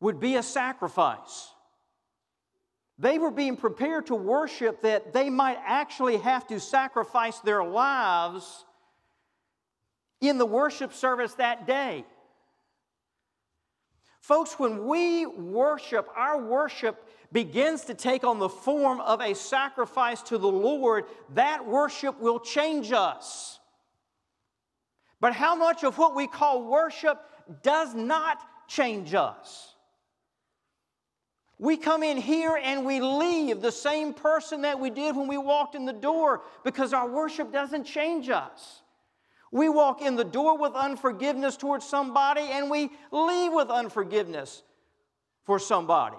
would 0.00 0.20
be 0.20 0.36
a 0.36 0.42
sacrifice. 0.42 1.48
They 2.98 3.18
were 3.18 3.30
being 3.30 3.56
prepared 3.56 4.06
to 4.06 4.14
worship 4.14 4.82
that 4.82 5.12
they 5.12 5.30
might 5.30 5.58
actually 5.64 6.16
have 6.18 6.46
to 6.48 6.58
sacrifice 6.58 7.38
their 7.40 7.62
lives 7.62 8.64
in 10.20 10.38
the 10.38 10.46
worship 10.46 10.92
service 10.92 11.34
that 11.34 11.66
day. 11.66 12.04
Folks, 14.20 14.58
when 14.58 14.86
we 14.86 15.24
worship, 15.26 16.08
our 16.14 16.42
worship 16.42 17.02
begins 17.32 17.84
to 17.86 17.94
take 17.94 18.24
on 18.24 18.38
the 18.38 18.48
form 18.48 19.00
of 19.00 19.20
a 19.20 19.34
sacrifice 19.34 20.22
to 20.22 20.38
the 20.38 20.48
Lord, 20.48 21.04
that 21.34 21.66
worship 21.66 22.20
will 22.20 22.40
change 22.40 22.92
us. 22.92 23.58
But 25.20 25.34
how 25.34 25.54
much 25.54 25.84
of 25.84 25.98
what 25.98 26.14
we 26.14 26.26
call 26.26 26.62
worship 26.64 27.20
does 27.62 27.94
not 27.94 28.38
change 28.68 29.14
us? 29.14 29.74
We 31.58 31.76
come 31.76 32.02
in 32.04 32.16
here 32.16 32.58
and 32.62 32.86
we 32.86 33.00
leave 33.00 33.60
the 33.60 33.72
same 33.72 34.14
person 34.14 34.62
that 34.62 34.78
we 34.78 34.90
did 34.90 35.16
when 35.16 35.26
we 35.26 35.38
walked 35.38 35.74
in 35.74 35.86
the 35.86 35.92
door 35.92 36.42
because 36.64 36.92
our 36.92 37.08
worship 37.08 37.52
doesn't 37.52 37.84
change 37.84 38.28
us. 38.28 38.82
We 39.50 39.68
walk 39.68 40.02
in 40.02 40.16
the 40.16 40.24
door 40.24 40.58
with 40.58 40.74
unforgiveness 40.74 41.56
towards 41.56 41.86
somebody 41.86 42.42
and 42.42 42.70
we 42.70 42.90
leave 43.10 43.52
with 43.52 43.70
unforgiveness 43.70 44.62
for 45.44 45.58
somebody 45.58 46.18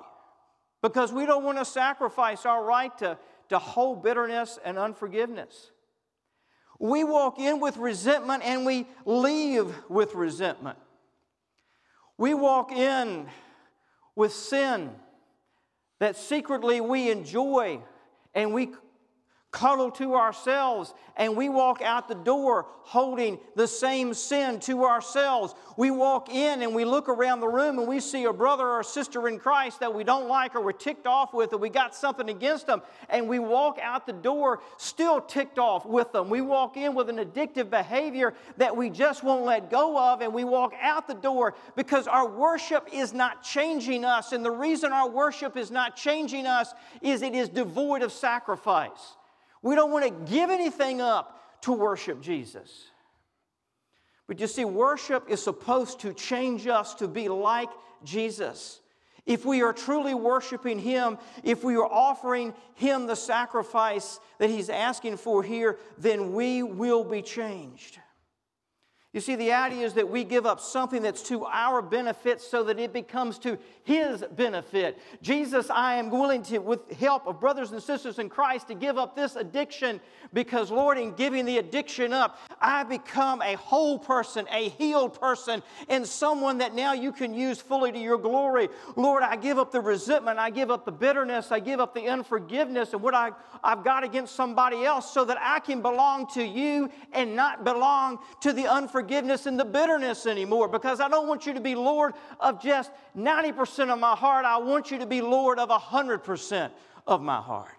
because 0.81 1.11
we 1.11 1.25
don't 1.25 1.43
want 1.43 1.57
to 1.59 1.65
sacrifice 1.65 2.45
our 2.45 2.63
right 2.63 2.95
to, 2.99 3.17
to 3.49 3.59
hold 3.59 4.03
bitterness 4.03 4.57
and 4.65 4.77
unforgiveness. 4.77 5.71
We 6.79 7.03
walk 7.03 7.39
in 7.39 7.59
with 7.59 7.77
resentment 7.77 8.43
and 8.43 8.65
we 8.65 8.87
leave 9.05 9.73
with 9.89 10.15
resentment. 10.15 10.79
We 12.17 12.33
walk 12.33 12.71
in 12.71 13.27
with 14.15 14.33
sin 14.33 14.91
that 15.99 16.15
secretly 16.15 16.81
we 16.81 17.11
enjoy 17.11 17.81
and 18.33 18.53
we 18.53 18.71
cuddle 19.51 19.89
to 19.89 20.13
ourselves 20.13 20.93
and 21.17 21.35
we 21.35 21.49
walk 21.49 21.81
out 21.81 22.07
the 22.07 22.15
door 22.15 22.67
holding 22.83 23.39
the 23.55 23.67
same 23.67 24.13
sin 24.13 24.59
to 24.59 24.85
ourselves. 24.85 25.53
We 25.75 25.91
walk 25.91 26.29
in 26.29 26.61
and 26.61 26.73
we 26.73 26.85
look 26.85 27.09
around 27.09 27.39
the 27.39 27.47
room 27.47 27.79
and 27.79 27.87
we 27.87 27.99
see 27.99 28.25
a 28.25 28.33
brother 28.33 28.65
or 28.65 28.79
a 28.79 28.83
sister 28.83 29.27
in 29.27 29.39
Christ 29.39 29.79
that 29.79 29.93
we 29.93 30.03
don't 30.03 30.27
like 30.27 30.55
or 30.55 30.61
we're 30.61 30.71
ticked 30.71 31.07
off 31.07 31.33
with 31.33 31.51
or 31.51 31.57
we 31.57 31.69
got 31.69 31.95
something 31.95 32.29
against 32.29 32.67
them 32.67 32.81
and 33.09 33.27
we 33.27 33.39
walk 33.39 33.79
out 33.81 34.05
the 34.05 34.13
door 34.13 34.61
still 34.77 35.19
ticked 35.19 35.57
off 35.57 35.85
with 35.85 36.11
them. 36.11 36.29
We 36.29 36.41
walk 36.41 36.77
in 36.77 36.93
with 36.93 37.09
an 37.09 37.17
addictive 37.17 37.71
behavior 37.71 38.35
that 38.57 38.75
we 38.75 38.89
just 38.89 39.23
won't 39.23 39.45
let 39.45 39.71
go 39.71 39.97
of 39.97 40.21
and 40.21 40.31
we 40.31 40.43
walk 40.43 40.73
out 40.79 41.07
the 41.07 41.15
door 41.15 41.55
because 41.75 42.07
our 42.07 42.27
worship 42.27 42.87
is 42.93 43.13
not 43.13 43.43
changing 43.43 44.05
us 44.05 44.31
and 44.31 44.45
the 44.45 44.51
reason 44.51 44.93
our 44.93 45.09
worship 45.09 45.57
is 45.57 45.71
not 45.71 45.95
changing 45.95 46.45
us 46.45 46.73
is 47.01 47.23
it 47.23 47.33
is 47.33 47.49
devoid 47.49 48.03
of 48.03 48.11
sacrifice. 48.11 49.15
We 49.61 49.75
don't 49.75 49.91
want 49.91 50.05
to 50.05 50.31
give 50.31 50.49
anything 50.49 51.01
up 51.01 51.61
to 51.63 51.73
worship 51.73 52.21
Jesus. 52.21 52.85
But 54.27 54.39
you 54.39 54.47
see, 54.47 54.63
worship 54.63 55.29
is 55.29 55.43
supposed 55.43 56.01
to 56.01 56.13
change 56.13 56.67
us 56.67 56.93
to 56.95 57.07
be 57.07 57.29
like 57.29 57.69
Jesus. 58.03 58.79
If 59.25 59.45
we 59.45 59.61
are 59.61 59.73
truly 59.73 60.13
worshiping 60.13 60.79
Him, 60.79 61.17
if 61.43 61.63
we 61.63 61.75
are 61.75 61.85
offering 61.85 62.53
Him 62.75 63.07
the 63.07 63.15
sacrifice 63.15 64.19
that 64.37 64.49
He's 64.49 64.69
asking 64.69 65.17
for 65.17 65.43
here, 65.43 65.77
then 65.97 66.33
we 66.33 66.63
will 66.63 67.03
be 67.03 67.21
changed. 67.21 67.99
You 69.11 69.21
see, 69.21 69.35
the 69.35 69.53
idea 69.53 69.87
is 69.87 69.95
that 69.95 70.07
we 70.07 70.23
give 70.23 70.45
up 70.45 70.59
something 70.59 71.01
that's 71.01 71.23
to 71.23 71.43
our 71.45 71.81
benefit 71.81 72.41
so 72.41 72.63
that 72.65 72.77
it 72.77 72.93
becomes 72.93 73.39
to 73.39 73.57
His 73.83 74.23
benefit. 74.35 74.99
Jesus, 75.23 75.71
I 75.71 75.95
am 75.95 76.11
willing 76.11 76.43
to, 76.43 76.59
with 76.59 76.91
help 76.91 77.25
of 77.25 77.39
brothers 77.39 77.71
and 77.71 77.81
sisters 77.81 78.19
in 78.19 78.29
Christ, 78.29 78.67
to 78.67 78.75
give 78.75 78.99
up 78.99 79.15
this 79.15 79.35
addiction 79.35 79.99
because, 80.31 80.69
Lord, 80.69 80.99
in 80.99 81.13
giving 81.13 81.45
the 81.45 81.57
addiction 81.57 82.13
up, 82.13 82.37
I 82.61 82.83
become 82.83 83.41
a 83.41 83.55
whole 83.55 83.97
person, 83.97 84.45
a 84.51 84.69
healed 84.69 85.19
person, 85.19 85.63
and 85.87 86.05
someone 86.05 86.59
that 86.59 86.75
now 86.75 86.93
you 86.93 87.11
can 87.11 87.33
use 87.33 87.59
fully 87.59 87.91
to 87.91 87.97
your 87.97 88.19
glory. 88.19 88.69
Lord, 88.95 89.23
I 89.23 89.37
give 89.37 89.57
up 89.57 89.71
the 89.71 89.81
resentment, 89.81 90.37
I 90.37 90.51
give 90.51 90.69
up 90.69 90.85
the 90.85 90.91
bitterness, 90.91 91.51
I 91.51 91.61
give 91.61 91.79
up 91.79 91.95
the 91.95 92.09
unforgiveness 92.09 92.93
and 92.93 93.01
what 93.01 93.15
I, 93.15 93.31
I've 93.63 93.83
got 93.83 94.03
against 94.03 94.35
somebody 94.35 94.85
else 94.85 95.11
so 95.11 95.25
that 95.25 95.39
I 95.41 95.61
can 95.61 95.81
belong 95.81 96.27
to 96.33 96.43
you 96.43 96.91
and 97.11 97.35
not 97.35 97.63
belong 97.63 98.19
to 98.41 98.53
the 98.53 98.67
unforgiveness 98.67 98.98
unforgiveness 98.99 99.45
and 99.45 99.59
the 99.59 99.65
bitterness 99.65 100.25
anymore 100.25 100.67
because 100.67 100.99
I 100.99 101.07
don't 101.07 101.27
want 101.27 101.45
you 101.45 101.53
to 101.53 101.61
be 101.61 101.75
Lord 101.75 102.13
of 102.39 102.61
just 102.61 102.91
90% 103.17 103.89
of 103.91 103.99
my 103.99 104.15
heart. 104.15 104.45
I 104.45 104.57
want 104.57 104.91
you 104.91 104.99
to 104.99 105.05
be 105.05 105.21
Lord 105.21 105.57
of 105.57 105.69
100% 105.69 106.71
of 107.07 107.21
my 107.21 107.41
heart. 107.41 107.75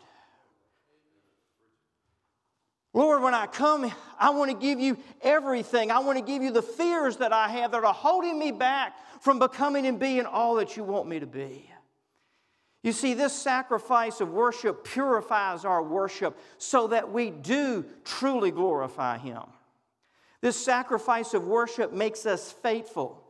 Lord, 2.93 3.23
when 3.23 3.35
I 3.35 3.47
come, 3.47 3.91
I 4.19 4.31
want 4.31 4.51
to 4.51 4.57
give 4.57 4.81
you 4.81 4.97
everything. 5.23 5.93
I 5.93 6.01
want 6.01 6.19
to 6.19 6.25
give 6.25 6.43
you 6.43 6.51
the 6.51 6.63
fears 6.63 7.19
that 7.19 7.33
I 7.33 7.49
have 7.49 7.71
that 7.73 7.85
are 7.85 7.95
holding 7.95 8.39
me 8.39 8.51
back 8.51 8.95
from 9.21 9.39
becoming 9.39 9.87
and 9.87 9.99
being 10.01 10.27
all 10.27 10.57
that 10.57 10.77
you 10.77 10.83
want 10.83 11.07
me 11.07 11.21
to 11.21 11.27
be. 11.27 11.71
You 12.83 12.93
see, 12.93 13.13
this 13.13 13.35
sacrifice 13.35 14.23
of 14.23 14.31
worship 14.31 14.85
purifies 14.85 15.67
our 15.67 15.83
worship 15.83 16.39
so 16.57 16.89
that 16.89 17.13
we 17.13 17.31
do 17.31 17.85
truly 18.05 18.51
glorify 18.51 19.19
Him. 19.19 19.43
This 20.43 20.57
sacrifice 20.57 21.35
of 21.35 21.45
worship 21.45 21.93
makes 21.93 22.25
us 22.25 22.51
faithful. 22.51 23.23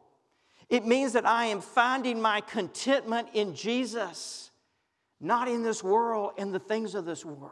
It 0.69 0.87
means 0.87 1.15
that 1.15 1.27
I 1.27 1.47
am 1.47 1.61
finding 1.61 2.23
my 2.23 2.41
contentment 2.41 3.29
in 3.35 3.55
Jesus, 3.55 4.51
not 5.21 5.49
in 5.49 5.65
this 5.65 5.83
world 5.83 6.33
and 6.39 6.55
the 6.55 6.61
things 6.61 6.95
of 6.95 7.05
this 7.05 7.25
world. 7.25 7.51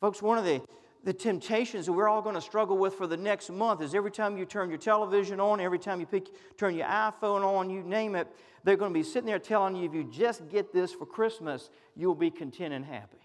Folks, 0.00 0.20
one 0.20 0.36
of 0.36 0.44
the, 0.44 0.60
the 1.04 1.12
temptations 1.12 1.86
that 1.86 1.92
we're 1.92 2.08
all 2.08 2.20
going 2.20 2.34
to 2.34 2.40
struggle 2.40 2.76
with 2.76 2.94
for 2.94 3.06
the 3.06 3.16
next 3.16 3.48
month 3.50 3.80
is 3.80 3.94
every 3.94 4.10
time 4.10 4.36
you 4.36 4.44
turn 4.44 4.68
your 4.68 4.78
television 4.78 5.38
on, 5.38 5.60
every 5.60 5.78
time 5.78 6.00
you 6.00 6.06
pick, 6.06 6.26
turn 6.58 6.74
your 6.74 6.88
iPhone 6.88 7.44
on, 7.44 7.70
you 7.70 7.82
name 7.84 8.16
it, 8.16 8.26
they're 8.64 8.76
going 8.76 8.92
to 8.92 8.98
be 8.98 9.04
sitting 9.04 9.26
there 9.26 9.38
telling 9.38 9.76
you 9.76 9.84
if 9.84 9.94
you 9.94 10.04
just 10.04 10.48
get 10.48 10.72
this 10.72 10.92
for 10.92 11.06
Christmas, 11.06 11.70
you'll 11.94 12.16
be 12.16 12.30
content 12.30 12.74
and 12.74 12.84
happy. 12.84 13.18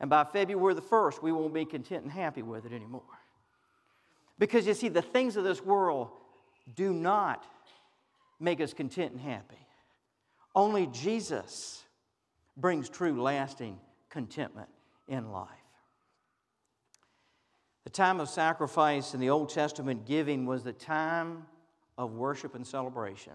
And 0.00 0.08
by 0.08 0.24
February 0.24 0.74
the 0.74 0.82
1st, 0.82 1.22
we 1.22 1.30
won't 1.30 1.52
be 1.52 1.66
content 1.66 2.04
and 2.04 2.10
happy 2.10 2.42
with 2.42 2.64
it 2.64 2.72
anymore. 2.72 3.02
Because 4.38 4.66
you 4.66 4.72
see, 4.72 4.88
the 4.88 5.02
things 5.02 5.36
of 5.36 5.44
this 5.44 5.62
world 5.62 6.08
do 6.74 6.94
not 6.94 7.44
make 8.40 8.60
us 8.60 8.72
content 8.72 9.12
and 9.12 9.20
happy. 9.20 9.58
Only 10.54 10.86
Jesus 10.86 11.84
brings 12.56 12.88
true, 12.88 13.20
lasting 13.20 13.78
contentment 14.08 14.68
in 15.06 15.30
life. 15.30 15.48
The 17.84 17.90
time 17.90 18.20
of 18.20 18.28
sacrifice 18.28 19.14
in 19.14 19.20
the 19.20 19.30
Old 19.30 19.50
Testament 19.50 20.06
giving 20.06 20.46
was 20.46 20.64
the 20.64 20.72
time 20.72 21.44
of 21.98 22.12
worship 22.12 22.54
and 22.54 22.66
celebration. 22.66 23.34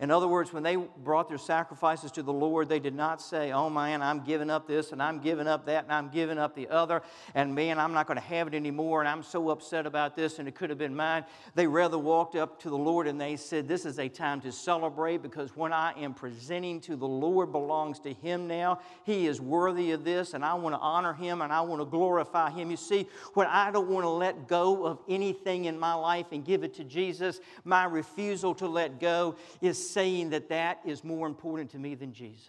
In 0.00 0.10
other 0.10 0.26
words, 0.26 0.52
when 0.52 0.62
they 0.62 0.76
brought 0.76 1.28
their 1.28 1.38
sacrifices 1.38 2.10
to 2.12 2.22
the 2.22 2.32
Lord, 2.32 2.68
they 2.68 2.80
did 2.80 2.94
not 2.94 3.22
say, 3.22 3.52
Oh 3.52 3.70
man, 3.70 4.02
I'm 4.02 4.24
giving 4.24 4.50
up 4.50 4.66
this 4.66 4.92
and 4.92 5.02
I'm 5.02 5.20
giving 5.20 5.46
up 5.46 5.66
that 5.66 5.84
and 5.84 5.92
I'm 5.92 6.08
giving 6.08 6.38
up 6.38 6.54
the 6.56 6.68
other, 6.68 7.02
and 7.34 7.54
man, 7.54 7.78
I'm 7.78 7.92
not 7.92 8.06
going 8.06 8.18
to 8.18 8.24
have 8.24 8.48
it 8.48 8.54
anymore 8.54 9.00
and 9.00 9.08
I'm 9.08 9.22
so 9.22 9.50
upset 9.50 9.86
about 9.86 10.16
this 10.16 10.38
and 10.38 10.48
it 10.48 10.54
could 10.54 10.70
have 10.70 10.78
been 10.78 10.96
mine. 10.96 11.24
They 11.54 11.66
rather 11.66 11.98
walked 11.98 12.34
up 12.34 12.60
to 12.62 12.70
the 12.70 12.76
Lord 12.78 13.06
and 13.06 13.20
they 13.20 13.36
said, 13.36 13.68
This 13.68 13.86
is 13.86 13.98
a 13.98 14.08
time 14.08 14.40
to 14.42 14.52
celebrate 14.52 15.22
because 15.22 15.56
when 15.56 15.72
I 15.72 15.92
am 15.98 16.14
presenting 16.14 16.80
to 16.82 16.96
the 16.96 17.06
Lord 17.06 17.52
belongs 17.52 17.98
to 18.00 18.12
Him 18.12 18.46
now. 18.46 18.80
He 19.04 19.26
is 19.26 19.40
worthy 19.40 19.92
of 19.92 20.04
this 20.04 20.34
and 20.34 20.44
I 20.44 20.54
want 20.54 20.74
to 20.74 20.80
honor 20.80 21.12
Him 21.12 21.42
and 21.42 21.52
I 21.52 21.60
want 21.60 21.80
to 21.80 21.84
glorify 21.84 22.50
Him. 22.50 22.70
You 22.70 22.76
see, 22.76 23.08
when 23.34 23.46
I 23.46 23.70
don't 23.70 23.88
want 23.88 24.04
to 24.04 24.10
let 24.10 24.48
go 24.48 24.84
of 24.86 24.98
anything 25.08 25.66
in 25.66 25.78
my 25.78 25.94
life 25.94 26.26
and 26.32 26.44
give 26.44 26.64
it 26.64 26.74
to 26.74 26.84
Jesus, 26.84 27.40
my 27.64 27.84
refusal 27.84 28.54
to 28.56 28.66
let 28.66 29.00
go 29.00 29.36
is 29.60 29.81
saying 29.88 30.30
that 30.30 30.48
that 30.48 30.80
is 30.84 31.04
more 31.04 31.26
important 31.26 31.70
to 31.70 31.78
me 31.78 31.94
than 31.94 32.12
Jesus. 32.12 32.48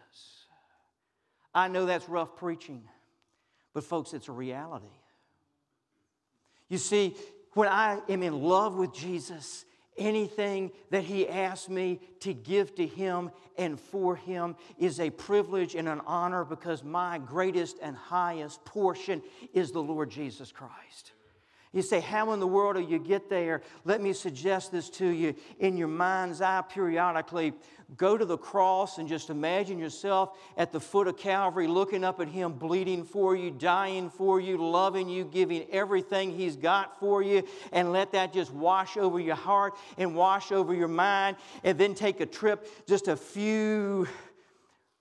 I 1.53 1.67
know 1.67 1.85
that's 1.85 2.09
rough 2.09 2.35
preaching, 2.35 2.83
but 3.73 3.83
folks, 3.83 4.13
it's 4.13 4.27
a 4.27 4.31
reality. 4.31 4.85
You 6.69 6.77
see, 6.77 7.15
when 7.53 7.69
I 7.69 7.99
am 8.09 8.23
in 8.23 8.41
love 8.41 8.75
with 8.75 8.93
Jesus 8.93 9.65
Anything 9.97 10.71
that 10.89 11.03
He 11.03 11.27
asks 11.27 11.69
me 11.69 11.99
to 12.21 12.33
give 12.33 12.73
to 12.75 12.87
Him 12.87 13.31
and 13.57 13.79
for 13.79 14.15
Him 14.15 14.55
is 14.79 14.99
a 14.99 15.11
privilege 15.11 15.75
and 15.75 15.87
an 15.87 16.01
honor 16.07 16.43
because 16.43 16.83
my 16.83 17.19
greatest 17.19 17.77
and 17.81 17.95
highest 17.95 18.63
portion 18.65 19.21
is 19.53 19.71
the 19.71 19.83
Lord 19.83 20.09
Jesus 20.09 20.51
Christ. 20.51 21.11
You 21.74 21.82
say, 21.82 22.00
How 22.00 22.32
in 22.34 22.39
the 22.39 22.48
world 22.48 22.75
do 22.75 22.82
you 22.82 23.00
get 23.00 23.30
there? 23.30 23.62
Let 23.84 24.00
me 24.00 24.13
suggest 24.13 24.72
this 24.72 24.89
to 24.92 25.08
you. 25.08 25.36
In 25.60 25.75
your 25.75 25.88
mind's 25.88 26.39
eye, 26.39 26.62
periodically, 26.62 27.53
go 27.98 28.15
to 28.15 28.25
the 28.25 28.38
cross 28.38 29.00
and 29.00 29.10
just 29.10 29.32
imagine 29.32 29.80
yourself 29.80 30.38
at 30.56 30.72
the 30.72 30.80
foot 30.80 31.08
of 31.08 31.18
Calvary, 31.18 31.68
looking 31.68 32.03
up 32.03 32.20
at 32.20 32.27
Him, 32.27 32.53
bleeding 32.53 33.03
for 33.03 33.36
you, 33.36 33.50
dying 33.50 34.12
for 34.12 34.39
you, 34.39 34.58
loving 34.58 35.10
you, 35.10 35.25
giving 35.25 35.65
everything 35.72 36.32
He's 36.32 36.56
got 36.56 37.00
for 37.00 37.24
you, 37.24 37.44
and 37.72 37.92
let 37.92 38.12
that 38.12 38.34
just 38.34 38.53
wash 38.53 38.96
over 38.96 39.20
your 39.20 39.36
heart 39.36 39.74
and 39.98 40.15
wash 40.15 40.51
over 40.51 40.75
your 40.75 40.88
mind, 40.88 41.38
and 41.63 41.77
then 41.77 41.96
take 41.96 42.22
a 42.22 42.25
trip 42.27 42.86
just 42.86 43.08
a 43.08 43.15
few 43.15 44.08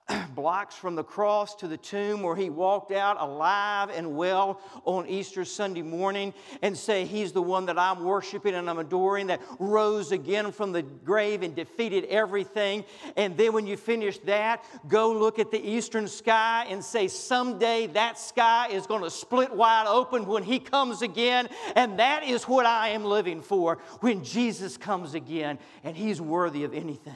blocks 0.35 0.75
from 0.75 0.95
the 0.95 1.03
cross 1.03 1.55
to 1.55 1.67
the 1.67 1.77
tomb 1.77 2.21
where 2.21 2.35
he 2.35 2.49
walked 2.49 2.91
out 2.91 3.17
alive 3.19 3.89
and 3.93 4.15
well 4.15 4.59
on 4.85 5.07
Easter 5.07 5.45
Sunday 5.45 5.81
morning 5.81 6.33
and 6.61 6.77
say, 6.77 7.05
He's 7.05 7.31
the 7.31 7.41
one 7.41 7.65
that 7.67 7.79
I'm 7.79 8.03
worshiping 8.03 8.53
and 8.55 8.69
I'm 8.69 8.79
adoring 8.79 9.27
that 9.27 9.41
rose 9.59 10.11
again 10.11 10.51
from 10.51 10.71
the 10.71 10.81
grave 10.81 11.41
and 11.41 11.55
defeated 11.55 12.05
everything. 12.05 12.83
And 13.15 13.37
then 13.37 13.53
when 13.53 13.65
you 13.65 13.77
finish 13.77 14.17
that, 14.19 14.65
go 14.87 15.11
look 15.11 15.39
at 15.39 15.51
the 15.51 15.65
eastern 15.65 16.07
sky 16.07 16.65
and 16.69 16.83
say, 16.83 17.07
Someday 17.07 17.87
that 17.87 18.19
sky 18.19 18.67
is 18.69 18.85
going 18.87 19.03
to 19.03 19.11
split 19.11 19.53
wide 19.53 19.87
open 19.87 20.25
when 20.25 20.43
he 20.43 20.59
comes 20.59 21.01
again. 21.01 21.47
And 21.75 21.99
that 21.99 22.23
is 22.23 22.43
what 22.43 22.65
I 22.65 22.89
am 22.89 23.05
living 23.05 23.41
for 23.41 23.79
when 24.01 24.23
Jesus 24.23 24.77
comes 24.77 25.13
again 25.13 25.59
and 25.83 25.95
he's 25.95 26.19
worthy 26.19 26.63
of 26.63 26.73
anything 26.73 27.13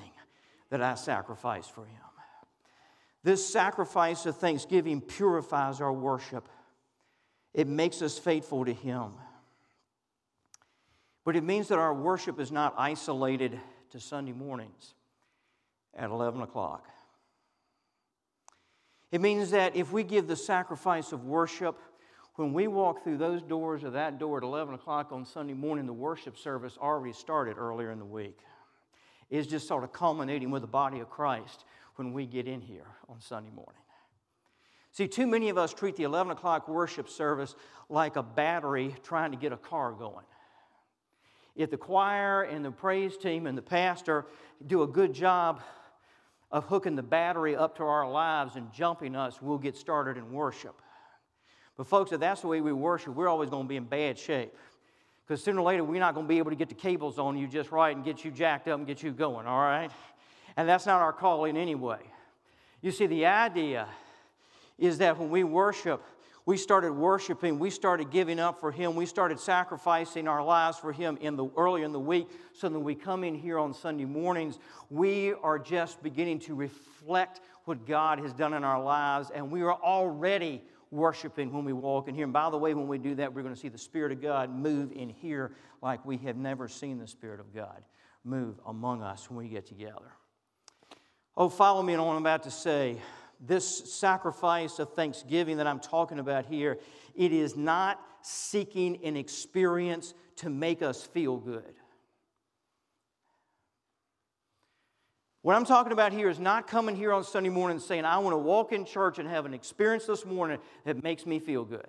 that 0.70 0.82
I 0.82 0.96
sacrifice 0.96 1.68
for 1.68 1.86
him. 1.86 2.07
This 3.28 3.46
sacrifice 3.46 4.26
of 4.26 4.38
thanksgiving 4.38 5.02
purifies 5.02 5.82
our 5.82 5.92
worship, 5.92 6.48
it 7.54 7.68
makes 7.68 8.02
us 8.02 8.18
faithful 8.18 8.64
to 8.64 8.72
Him. 8.72 9.12
But 11.26 11.36
it 11.36 11.44
means 11.44 11.68
that 11.68 11.78
our 11.78 11.94
worship 11.94 12.40
is 12.40 12.54
not 12.54 12.74
isolated 12.78 13.60
to 13.90 14.00
Sunday 14.00 14.32
mornings 14.32 14.94
at 15.94 16.10
11 16.10 16.40
o'clock. 16.40 16.88
It 19.12 19.20
means 19.20 19.52
that 19.52 19.76
if 19.76 19.92
we 19.92 20.04
give 20.04 20.28
the 20.28 20.38
sacrifice 20.38 21.12
of 21.12 21.26
worship, 21.26 21.78
when 22.36 22.54
we 22.54 22.70
walk 22.70 23.04
through 23.04 23.18
those 23.18 23.42
doors 23.42 23.84
or 23.84 23.90
that 23.90 24.20
door 24.20 24.38
at 24.38 24.44
11 24.46 24.74
o'clock 24.76 25.12
on 25.12 25.26
Sunday 25.26 25.54
morning, 25.54 25.86
the 25.86 25.92
worship 25.92 26.38
service 26.38 26.78
already 26.82 27.12
started 27.12 27.58
earlier 27.58 27.92
in 27.92 28.00
the 28.00 28.06
week. 28.06 28.40
It's 29.30 29.48
just 29.48 29.68
sort 29.68 29.84
of 29.84 29.92
culminating 29.92 30.50
with 30.50 30.62
the 30.62 30.70
body 30.70 31.02
of 31.02 31.10
Christ 31.10 31.66
when 31.98 32.14
we 32.14 32.26
get 32.26 32.48
in 32.48 32.62
here 32.62 32.88
on 33.10 33.20
Sunday 33.20 33.52
morning. 33.52 33.82
See, 34.92 35.08
too 35.08 35.28
many 35.28 35.50
of 35.50 35.58
us 35.58 35.74
treat 35.74 35.96
the 35.96 36.04
11 36.04 36.32
o'clock 36.32 36.68
worship 36.68 37.10
service 37.10 37.56
like 37.90 38.16
a 38.16 38.24
battery 38.24 38.96
trying 39.04 39.32
to 39.32 39.38
get 39.38 39.52
a 39.52 39.58
car 39.58 39.92
going. 39.92 40.26
If 41.56 41.72
the 41.72 41.78
choir 41.78 42.44
and 42.44 42.64
the 42.64 42.72
praise 42.72 43.18
team 43.18 43.48
and 43.48 43.58
the 43.58 43.62
pastor 43.62 44.26
do 44.66 44.84
a 44.84 44.88
good 44.88 45.14
job 45.14 45.62
of 46.52 46.66
hooking 46.66 46.96
the 46.96 47.04
battery 47.04 47.56
up 47.56 47.78
to 47.78 47.84
our 47.84 48.10
lives 48.10 48.56
and 48.56 48.72
jumping 48.74 49.16
us, 49.16 49.42
we'll 49.42 49.58
get 49.58 49.76
started 49.76 50.18
in 50.18 50.32
worship. 50.32 50.82
But, 51.78 51.88
folks, 51.88 52.12
if 52.12 52.20
that's 52.20 52.42
the 52.42 52.48
way 52.48 52.62
we 52.62 52.74
worship, 52.74 53.14
we're 53.14 53.28
always 53.28 53.50
going 53.50 53.66
to 53.66 53.70
be 53.70 53.76
in 53.76 53.84
bad 53.84 54.18
shape. 54.18 54.54
Because 55.28 55.44
sooner 55.44 55.60
or 55.60 55.66
later, 55.66 55.84
we're 55.84 56.00
not 56.00 56.14
going 56.14 56.26
to 56.26 56.30
be 56.30 56.38
able 56.38 56.52
to 56.52 56.56
get 56.56 56.70
the 56.70 56.76
cables 56.76 57.20
on 57.20 57.38
you 57.38 57.48
just 57.48 57.72
right 57.72 57.96
and 57.96 58.04
get 58.04 58.24
you 58.24 58.32
jacked 58.32 58.68
up 58.68 58.78
and 58.78 58.88
get 58.88 59.04
you 59.04 59.12
going, 59.12 59.46
all 59.46 59.60
right? 59.60 59.92
And 60.58 60.68
that's 60.68 60.88
not 60.88 61.02
our 61.02 61.14
calling 61.14 61.56
anyway. 61.56 62.00
You 62.82 62.92
see, 62.92 63.06
the 63.06 63.28
idea 63.28 63.88
is 64.78 64.98
that 64.98 65.18
when 65.18 65.30
we 65.30 65.44
worship, 65.44 66.04
we 66.46 66.58
started 66.58 66.94
worshiping, 66.94 67.60
we 67.60 67.70
started 67.70 68.10
giving 68.10 68.40
up 68.40 68.60
for 68.60 68.72
Him, 68.72 68.96
we 68.96 69.06
started 69.06 69.40
sacrificing 69.40 70.28
our 70.28 70.44
lives 70.44 70.78
for 70.78 70.92
Him 70.92 71.18
in 71.22 71.36
the 71.36 71.48
early 71.58 71.84
in 71.84 71.92
the 71.92 72.00
week, 72.00 72.28
so 72.54 72.70
that 72.70 72.80
we 72.80 72.96
come 72.96 73.24
in 73.24 73.36
here 73.36 73.60
on 73.60 73.74
Sunday 73.74 74.06
mornings, 74.06 74.58
we 74.90 75.34
are 75.44 75.60
just 75.60 76.02
beginning 76.02 76.40
to 76.40 76.56
reflect 76.56 77.42
what 77.66 77.86
God 77.86 78.20
has 78.20 78.34
done 78.34 78.54
in 78.54 78.64
our 78.64 78.82
lives, 78.82 79.30
and 79.34 79.52
we 79.52 79.62
are 79.62 79.74
already 79.74 80.64
worshiping 80.90 81.52
when 81.52 81.66
we 81.66 81.74
walk 81.74 82.08
in 82.08 82.16
here. 82.16 82.24
And 82.24 82.34
by 82.34 82.50
the 82.50 82.58
way, 82.58 82.74
when 82.74 82.88
we 82.88 82.98
do 82.98 83.14
that, 83.16 83.34
we're 83.34 83.44
going 83.44 83.54
to 83.54 83.60
see 83.60 83.70
the 83.70 83.78
Spirit 83.78 84.12
of 84.12 84.22
God 84.22 84.50
move 84.50 84.92
in 84.94 85.10
here 85.10 85.52
like 85.82 86.04
we 86.06 86.18
have 86.18 86.38
never 86.38 86.68
seen 86.68 86.98
the 86.98 87.08
Spirit 87.08 87.40
of 87.42 87.54
God 87.54 87.84
move 88.24 88.60
among 88.66 89.04
us 89.04 89.30
when 89.30 89.38
we 89.38 89.50
get 89.50 89.66
together. 89.66 90.14
Oh, 91.40 91.50
follow 91.50 91.84
me 91.84 91.94
on 91.94 92.04
what 92.04 92.14
I'm 92.14 92.24
about 92.24 92.44
to 92.44 92.52
say. 92.52 93.00
This 93.40 93.94
sacrifice 93.94 94.80
of 94.80 94.94
thanksgiving 94.94 95.58
that 95.58 95.68
I'm 95.68 95.80
talking 95.80 96.18
about 96.18 96.48
here, 96.48 96.80
it 97.16 97.32
is 97.32 97.56
not 97.56 98.02
seeking 98.24 98.98
an 99.06 99.16
experience 99.16 100.16
to 100.38 100.50
make 100.50 100.82
us 100.82 101.04
feel 101.04 101.38
good. 101.38 101.76
What 105.44 105.56
I'm 105.56 105.64
talking 105.64 105.94
about 105.94 106.12
here 106.12 106.28
is 106.28 106.40
not 106.40 106.68
coming 106.68 106.96
here 106.96 107.14
on 107.14 107.24
Sunday 107.24 107.50
morning 107.50 107.78
and 107.78 107.86
saying, 107.86 108.04
I 108.04 108.18
want 108.18 108.34
to 108.34 108.40
walk 108.40 108.72
in 108.72 108.84
church 108.84 109.20
and 109.20 109.30
have 109.30 109.46
an 109.46 109.54
experience 109.54 110.08
this 110.08 110.26
morning 110.26 110.58
that 110.86 111.04
makes 111.04 111.28
me 111.28 111.38
feel 111.38 111.64
good. 111.64 111.88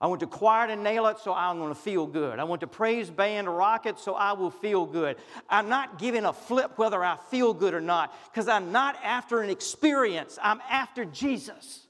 I 0.00 0.06
want 0.06 0.20
to 0.20 0.26
choir 0.26 0.66
to 0.66 0.76
nail 0.76 1.06
it, 1.08 1.18
so 1.18 1.34
I'm 1.34 1.58
going 1.58 1.74
to 1.74 1.78
feel 1.78 2.06
good. 2.06 2.38
I 2.38 2.44
want 2.44 2.62
to 2.62 2.66
praise 2.66 3.10
band 3.10 3.46
to 3.46 3.50
rock 3.50 3.84
it, 3.84 3.98
so 3.98 4.14
I 4.14 4.32
will 4.32 4.50
feel 4.50 4.86
good. 4.86 5.16
I'm 5.48 5.68
not 5.68 5.98
giving 5.98 6.24
a 6.24 6.32
flip 6.32 6.78
whether 6.78 7.04
I 7.04 7.18
feel 7.30 7.52
good 7.52 7.74
or 7.74 7.82
not, 7.82 8.14
because 8.32 8.48
I'm 8.48 8.72
not 8.72 8.96
after 9.04 9.42
an 9.42 9.50
experience. 9.50 10.38
I'm 10.42 10.60
after 10.70 11.04
Jesus. 11.04 11.86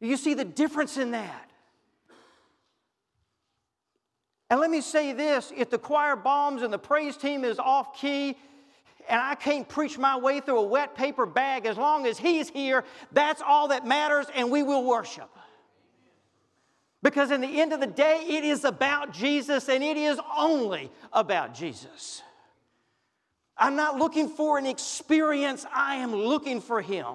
You 0.00 0.16
see 0.16 0.34
the 0.34 0.44
difference 0.44 0.96
in 0.96 1.12
that? 1.12 1.50
And 4.48 4.58
let 4.58 4.68
me 4.68 4.80
say 4.80 5.12
this 5.12 5.52
if 5.56 5.70
the 5.70 5.78
choir 5.78 6.16
bombs 6.16 6.62
and 6.62 6.72
the 6.72 6.78
praise 6.78 7.16
team 7.16 7.44
is 7.44 7.60
off 7.60 7.96
key, 7.96 8.36
and 9.08 9.20
I 9.20 9.36
can't 9.36 9.68
preach 9.68 9.96
my 9.96 10.16
way 10.16 10.40
through 10.40 10.58
a 10.58 10.66
wet 10.66 10.96
paper 10.96 11.24
bag, 11.24 11.66
as 11.66 11.76
long 11.76 12.04
as 12.04 12.18
He's 12.18 12.48
here, 12.48 12.82
that's 13.12 13.42
all 13.46 13.68
that 13.68 13.86
matters, 13.86 14.26
and 14.34 14.50
we 14.50 14.64
will 14.64 14.84
worship. 14.84 15.30
Because 17.02 17.30
in 17.30 17.40
the 17.40 17.60
end 17.60 17.72
of 17.72 17.80
the 17.80 17.86
day, 17.86 18.24
it 18.28 18.44
is 18.44 18.64
about 18.64 19.12
Jesus 19.12 19.68
and 19.68 19.82
it 19.82 19.96
is 19.96 20.18
only 20.36 20.90
about 21.12 21.54
Jesus. 21.54 22.22
I'm 23.56 23.76
not 23.76 23.98
looking 23.98 24.28
for 24.28 24.58
an 24.58 24.66
experience, 24.66 25.66
I 25.72 25.96
am 25.96 26.14
looking 26.14 26.60
for 26.60 26.80
Him. 26.80 27.06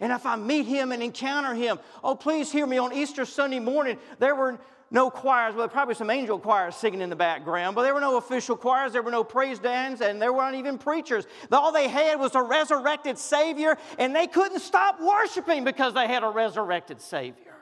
And 0.00 0.12
if 0.12 0.26
I 0.26 0.36
meet 0.36 0.66
Him 0.66 0.92
and 0.92 1.02
encounter 1.02 1.54
Him, 1.54 1.78
oh, 2.02 2.14
please 2.14 2.50
hear 2.50 2.66
me 2.66 2.78
on 2.78 2.92
Easter 2.92 3.24
Sunday 3.24 3.60
morning, 3.60 3.96
there 4.18 4.34
were 4.34 4.58
no 4.90 5.10
choirs, 5.10 5.54
well, 5.54 5.68
probably 5.68 5.94
some 5.94 6.10
angel 6.10 6.38
choirs 6.38 6.76
singing 6.76 7.00
in 7.00 7.10
the 7.10 7.16
background, 7.16 7.74
but 7.74 7.82
there 7.82 7.94
were 7.94 8.00
no 8.00 8.16
official 8.16 8.56
choirs, 8.56 8.92
there 8.92 9.02
were 9.02 9.10
no 9.10 9.24
praise 9.24 9.58
bands, 9.58 10.00
and 10.00 10.20
there 10.20 10.32
weren't 10.32 10.56
even 10.56 10.78
preachers. 10.78 11.26
All 11.50 11.72
they 11.72 11.88
had 11.88 12.20
was 12.20 12.34
a 12.34 12.42
resurrected 12.42 13.18
Savior, 13.18 13.76
and 13.98 14.14
they 14.14 14.26
couldn't 14.26 14.60
stop 14.60 15.00
worshiping 15.00 15.64
because 15.64 15.94
they 15.94 16.06
had 16.06 16.22
a 16.22 16.28
resurrected 16.28 17.00
Savior. 17.00 17.53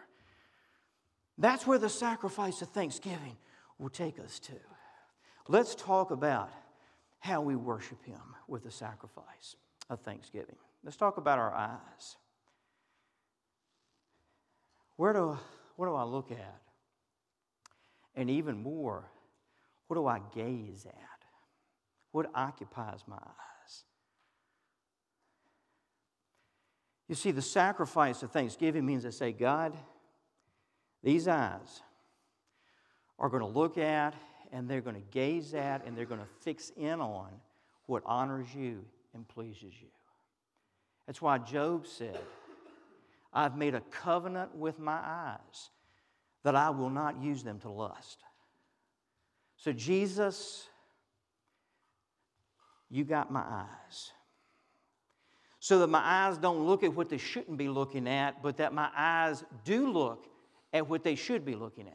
That's 1.39 1.67
where 1.67 1.79
the 1.79 1.89
sacrifice 1.89 2.63
of 2.63 2.69
thanksgiving 2.69 3.37
will 3.79 3.89
take 3.89 4.19
us 4.19 4.39
to. 4.41 4.53
Let's 5.49 5.75
talk 5.75 6.11
about 6.11 6.51
how 7.19 7.41
we 7.41 7.57
worship 7.57 8.05
Him 8.05 8.21
with 8.49 8.63
the 8.65 8.71
sacrifice 8.71 9.57
of 9.89 10.01
thanksgiving. 10.01 10.57
Let's 10.85 10.97
talk 10.97 11.17
about 11.17 11.39
our 11.39 11.55
eyes. 11.55 12.17
Where 14.97 15.13
do, 15.13 15.39
what 15.77 15.87
do 15.87 15.95
I 15.95 16.05
look 16.05 16.31
at? 16.31 16.61
And 18.15 18.29
even 18.29 18.63
more, 18.63 19.11
what 19.87 19.97
do 19.97 20.07
I 20.07 20.21
gaze 20.35 20.87
at? 20.87 21.25
What 22.13 22.31
occupies 22.35 23.01
my 23.07 23.17
eyes? 23.17 23.85
You 27.09 27.15
see, 27.15 27.31
the 27.31 27.43
sacrifice 27.43 28.23
of 28.23 28.31
thanksgiving 28.31 28.87
means 28.87 29.05
I 29.07 29.11
say, 29.11 29.33
God, 29.33 29.77
these 31.03 31.29
eyes 31.29 31.83
are 33.19 33.29
going 33.29 33.43
to 33.43 33.49
look 33.49 33.79
at 33.79 34.15
and 34.53 34.69
they're 34.69 34.81
going 34.81 34.97
to 34.97 35.09
gaze 35.11 35.55
at 35.55 35.87
and 35.87 35.97
they're 35.97 36.05
going 36.05 36.21
to 36.21 36.27
fix 36.41 36.71
in 36.77 37.01
on 37.01 37.29
what 37.87 38.03
honors 38.07 38.55
you 38.55 38.85
and 39.15 39.27
pleases 39.29 39.73
you. 39.81 39.89
That's 41.07 41.21
why 41.21 41.39
Job 41.39 41.87
said, 41.87 42.19
I've 43.33 43.57
made 43.57 43.75
a 43.75 43.81
covenant 43.81 44.55
with 44.55 44.79
my 44.79 45.01
eyes 45.03 45.71
that 46.45 46.55
I 46.55 46.71
will 46.71 46.91
not 46.91 47.21
use 47.21 47.43
them 47.43 47.59
to 47.61 47.71
lust. 47.71 48.19
So, 49.57 49.73
Jesus, 49.73 50.69
you 52.91 53.05
got 53.05 53.31
my 53.31 53.41
eyes. 53.41 54.11
So 55.61 55.79
that 55.79 55.87
my 55.87 56.03
eyes 56.05 56.39
don't 56.39 56.67
look 56.67 56.83
at 56.83 56.93
what 56.95 57.09
they 57.09 57.19
shouldn't 57.19 57.57
be 57.57 57.69
looking 57.69 58.09
at, 58.09 58.43
but 58.43 58.57
that 58.57 58.75
my 58.75 58.89
eyes 58.97 59.45
do 59.65 59.91
look 59.93 60.27
at 60.73 60.89
what 60.89 61.03
they 61.05 61.15
should 61.15 61.45
be 61.45 61.55
looking 61.55 61.87
at. 61.87 61.95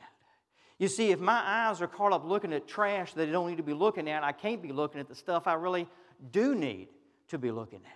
You 0.79 0.87
see, 0.87 1.11
if 1.11 1.19
my 1.19 1.41
eyes 1.43 1.81
are 1.81 1.87
caught 1.87 2.13
up 2.13 2.23
looking 2.25 2.53
at 2.53 2.67
trash 2.67 3.13
that 3.13 3.27
I 3.27 3.31
don't 3.31 3.49
need 3.49 3.57
to 3.57 3.63
be 3.63 3.73
looking 3.73 4.07
at, 4.09 4.23
I 4.23 4.31
can't 4.31 4.61
be 4.61 4.71
looking 4.71 5.01
at 5.01 5.07
the 5.07 5.15
stuff 5.15 5.47
I 5.47 5.53
really 5.53 5.87
do 6.31 6.53
need 6.53 6.89
to 7.29 7.37
be 7.37 7.51
looking 7.51 7.79
at. 7.79 7.91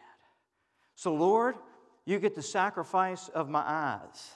So, 0.96 1.13
Lord, 1.13 1.56
you 2.06 2.20
get 2.20 2.36
the 2.36 2.41
sacrifice 2.41 3.30
of 3.30 3.50
my 3.50 3.63
eyes. 3.65 4.32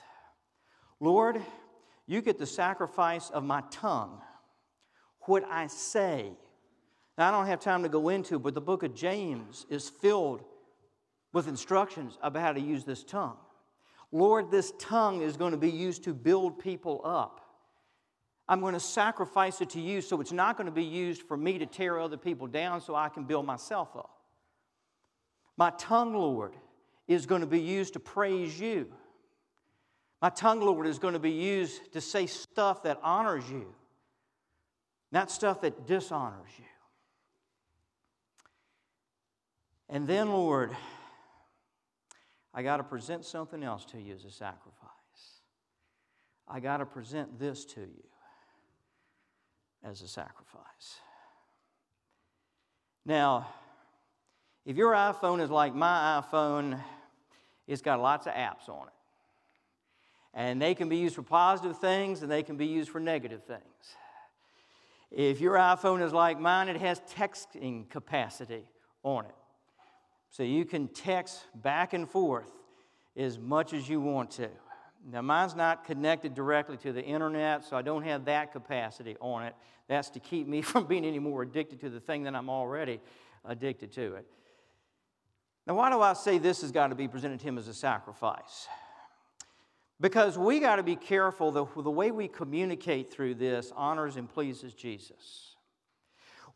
Lord, 1.00 1.42
you 2.06 2.22
get 2.22 2.38
the 2.38 2.46
sacrifice 2.46 3.30
of 3.30 3.42
my 3.42 3.62
tongue, 3.70 4.20
what 5.22 5.44
I 5.50 5.66
say. 5.66 6.30
Now, 7.18 7.28
I 7.28 7.30
don't 7.32 7.46
have 7.46 7.60
time 7.60 7.82
to 7.82 7.88
go 7.88 8.08
into, 8.10 8.38
but 8.38 8.54
the 8.54 8.60
book 8.60 8.84
of 8.84 8.94
James 8.94 9.66
is 9.68 9.88
filled 9.88 10.44
with 11.32 11.48
instructions 11.48 12.16
about 12.22 12.42
how 12.42 12.52
to 12.52 12.60
use 12.60 12.84
this 12.84 13.02
tongue. 13.02 13.36
Lord, 14.12 14.50
this 14.50 14.72
tongue 14.78 15.22
is 15.22 15.36
going 15.36 15.52
to 15.52 15.58
be 15.58 15.70
used 15.70 16.04
to 16.04 16.14
build 16.14 16.58
people 16.58 17.00
up. 17.04 17.40
I'm 18.48 18.60
going 18.60 18.74
to 18.74 18.80
sacrifice 18.80 19.60
it 19.60 19.70
to 19.70 19.80
you 19.80 20.00
so 20.00 20.20
it's 20.20 20.32
not 20.32 20.56
going 20.56 20.66
to 20.66 20.72
be 20.72 20.84
used 20.84 21.22
for 21.22 21.36
me 21.36 21.58
to 21.58 21.66
tear 21.66 21.98
other 21.98 22.16
people 22.16 22.46
down 22.46 22.80
so 22.80 22.94
I 22.94 23.08
can 23.08 23.24
build 23.24 23.44
myself 23.44 23.96
up. 23.96 24.10
My 25.56 25.70
tongue, 25.78 26.14
Lord, 26.14 26.52
is 27.08 27.26
going 27.26 27.40
to 27.40 27.46
be 27.46 27.60
used 27.60 27.94
to 27.94 28.00
praise 28.00 28.58
you. 28.60 28.92
My 30.22 30.30
tongue, 30.30 30.60
Lord, 30.60 30.86
is 30.86 30.98
going 30.98 31.14
to 31.14 31.20
be 31.20 31.32
used 31.32 31.92
to 31.92 32.00
say 32.00 32.26
stuff 32.26 32.84
that 32.84 33.00
honors 33.02 33.48
you, 33.50 33.74
not 35.10 35.30
stuff 35.30 35.60
that 35.62 35.86
dishonors 35.86 36.50
you. 36.58 36.64
And 39.88 40.06
then, 40.06 40.30
Lord, 40.32 40.74
I 42.56 42.62
got 42.62 42.78
to 42.78 42.84
present 42.84 43.26
something 43.26 43.62
else 43.62 43.84
to 43.86 44.00
you 44.00 44.14
as 44.14 44.24
a 44.24 44.30
sacrifice. 44.30 44.90
I 46.48 46.58
got 46.58 46.78
to 46.78 46.86
present 46.86 47.38
this 47.38 47.66
to 47.66 47.80
you 47.82 48.08
as 49.84 50.00
a 50.00 50.08
sacrifice. 50.08 50.96
Now, 53.04 53.46
if 54.64 54.78
your 54.78 54.94
iPhone 54.94 55.42
is 55.42 55.50
like 55.50 55.74
my 55.74 56.22
iPhone, 56.22 56.82
it's 57.66 57.82
got 57.82 58.00
lots 58.00 58.26
of 58.26 58.32
apps 58.32 58.70
on 58.70 58.86
it. 58.86 58.92
And 60.32 60.60
they 60.60 60.74
can 60.74 60.88
be 60.88 60.96
used 60.96 61.14
for 61.14 61.22
positive 61.22 61.78
things 61.78 62.22
and 62.22 62.30
they 62.30 62.42
can 62.42 62.56
be 62.56 62.66
used 62.66 62.88
for 62.88 63.00
negative 63.00 63.44
things. 63.44 63.60
If 65.10 65.42
your 65.42 65.56
iPhone 65.56 66.02
is 66.02 66.14
like 66.14 66.40
mine, 66.40 66.68
it 66.68 66.78
has 66.78 67.00
texting 67.14 67.88
capacity 67.90 68.64
on 69.02 69.26
it. 69.26 69.34
So 70.30 70.42
you 70.42 70.64
can 70.64 70.88
text 70.88 71.40
back 71.54 71.92
and 71.92 72.08
forth 72.08 72.50
as 73.16 73.38
much 73.38 73.72
as 73.72 73.88
you 73.88 74.00
want 74.00 74.30
to. 74.32 74.48
Now, 75.08 75.22
mine's 75.22 75.54
not 75.54 75.84
connected 75.84 76.34
directly 76.34 76.76
to 76.78 76.92
the 76.92 77.02
internet, 77.02 77.64
so 77.64 77.76
I 77.76 77.82
don't 77.82 78.02
have 78.02 78.24
that 78.24 78.52
capacity 78.52 79.16
on 79.20 79.44
it. 79.44 79.54
That's 79.88 80.10
to 80.10 80.20
keep 80.20 80.48
me 80.48 80.62
from 80.62 80.86
being 80.86 81.04
any 81.04 81.18
more 81.18 81.42
addicted 81.42 81.80
to 81.80 81.90
the 81.90 82.00
thing 82.00 82.24
than 82.24 82.34
I'm 82.34 82.50
already 82.50 83.00
addicted 83.44 83.92
to 83.92 84.14
it. 84.16 84.26
Now, 85.66 85.74
why 85.74 85.90
do 85.90 86.00
I 86.00 86.12
say 86.12 86.38
this 86.38 86.60
has 86.60 86.70
got 86.70 86.88
to 86.88 86.94
be 86.94 87.08
presented 87.08 87.40
to 87.40 87.46
Him 87.46 87.58
as 87.58 87.68
a 87.68 87.74
sacrifice? 87.74 88.68
Because 90.00 90.36
we 90.36 90.60
got 90.60 90.76
to 90.76 90.82
be 90.82 90.96
careful 90.96 91.50
that 91.52 91.82
the 91.82 91.90
way 91.90 92.10
we 92.10 92.28
communicate 92.28 93.12
through 93.12 93.36
this 93.36 93.72
honors 93.74 94.16
and 94.16 94.28
pleases 94.28 94.74
Jesus. 94.74 95.55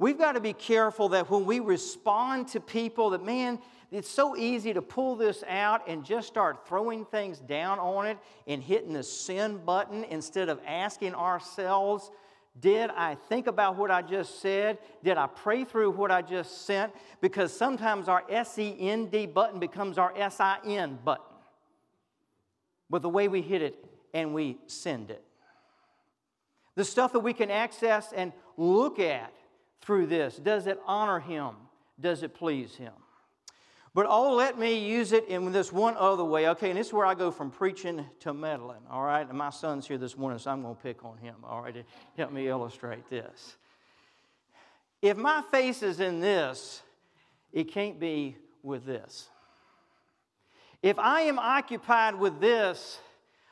We've 0.01 0.17
got 0.17 0.33
to 0.33 0.41
be 0.41 0.55
careful 0.55 1.11
that 1.11 1.29
when 1.29 1.45
we 1.45 1.61
respond 1.61 2.49
to 2.49 2.61
people, 2.61 3.11
that 3.11 3.23
man, 3.23 3.59
it's 3.91 4.09
so 4.09 4.35
easy 4.35 4.73
to 4.73 4.81
pull 4.81 5.15
this 5.15 5.45
out 5.47 5.87
and 5.87 6.03
just 6.03 6.27
start 6.27 6.67
throwing 6.67 7.05
things 7.05 7.39
down 7.39 7.79
on 7.79 8.07
it 8.07 8.17
and 8.47 8.63
hitting 8.63 8.95
the 8.95 9.03
sin 9.03 9.59
button 9.59 10.05
instead 10.05 10.49
of 10.49 10.59
asking 10.67 11.15
ourselves, 11.15 12.11
did 12.59 12.89
I 12.89 13.15
think 13.29 13.47
about 13.47 13.77
what 13.77 13.91
I 13.91 14.01
just 14.01 14.41
said? 14.41 14.79
Did 15.05 15.19
I 15.19 15.27
pray 15.27 15.65
through 15.65 15.91
what 15.91 16.11
I 16.11 16.23
just 16.23 16.65
sent? 16.65 16.95
Because 17.21 17.55
sometimes 17.55 18.09
our 18.09 18.25
SEND 18.31 19.35
button 19.35 19.61
becomes 19.61 19.99
our 19.99 20.15
SIN 20.31 20.99
button 21.05 21.37
with 22.89 23.03
the 23.03 23.11
way 23.11 23.29
we 23.29 23.43
hit 23.43 23.61
it 23.61 23.85
and 24.15 24.33
we 24.33 24.57
send 24.67 25.11
it. 25.11 25.23
The 26.75 26.87
stuff 26.87 27.13
that 27.13 27.21
we 27.21 27.35
can 27.35 27.51
access 27.51 28.15
and 28.15 28.33
look 28.57 28.99
at 28.99 29.31
through 29.81 30.07
this 30.07 30.37
does 30.37 30.67
it 30.67 30.79
honor 30.87 31.21
Him? 31.21 31.55
Does 31.99 32.23
it 32.23 32.35
please 32.35 32.75
Him? 32.75 32.93
But 33.93 34.07
oh, 34.09 34.37
let 34.37 34.57
me 34.57 34.89
use 34.89 35.13
it 35.13 35.27
in 35.27 35.51
this 35.51 35.73
one 35.73 35.97
other 35.97 36.23
way. 36.23 36.49
Okay, 36.51 36.71
and 36.71 36.79
this 36.79 36.89
is 36.89 36.93
where 36.93 37.07
I 37.07 37.15
go 37.15 37.33
from 37.33 37.51
preaching 37.51 38.07
to 38.21 38.33
meddling, 38.33 38.83
all 38.89 39.03
right? 39.03 39.29
And 39.29 39.37
my 39.37 39.51
son's 39.51 39.89
here 39.89 39.99
this 39.99 40.17
morning, 40.17 40.39
so 40.39 40.53
I'm 40.53 40.63
going 40.63 40.77
to 40.77 40.81
pick 40.81 41.05
on 41.05 41.19
him, 41.19 41.35
all 41.43 41.61
right, 41.63 41.85
help 42.17 42.31
me 42.31 42.47
illustrate 42.47 43.11
this. 43.11 43.57
If 45.03 45.17
my 45.17 45.43
face 45.51 45.83
is 45.83 45.99
in 45.99 46.21
this, 46.21 46.83
it 47.53 47.73
can't 47.73 47.99
be 47.99 48.37
with 48.63 48.85
this. 48.85 49.29
If 50.83 50.99
I 50.99 51.23
am 51.23 51.39
occupied 51.39 52.15
with 52.15 52.41
this, 52.41 53.01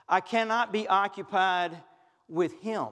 I 0.08 0.20
cannot 0.20 0.72
be 0.72 0.88
occupied 0.88 1.76
with 2.28 2.60
Him. 2.60 2.88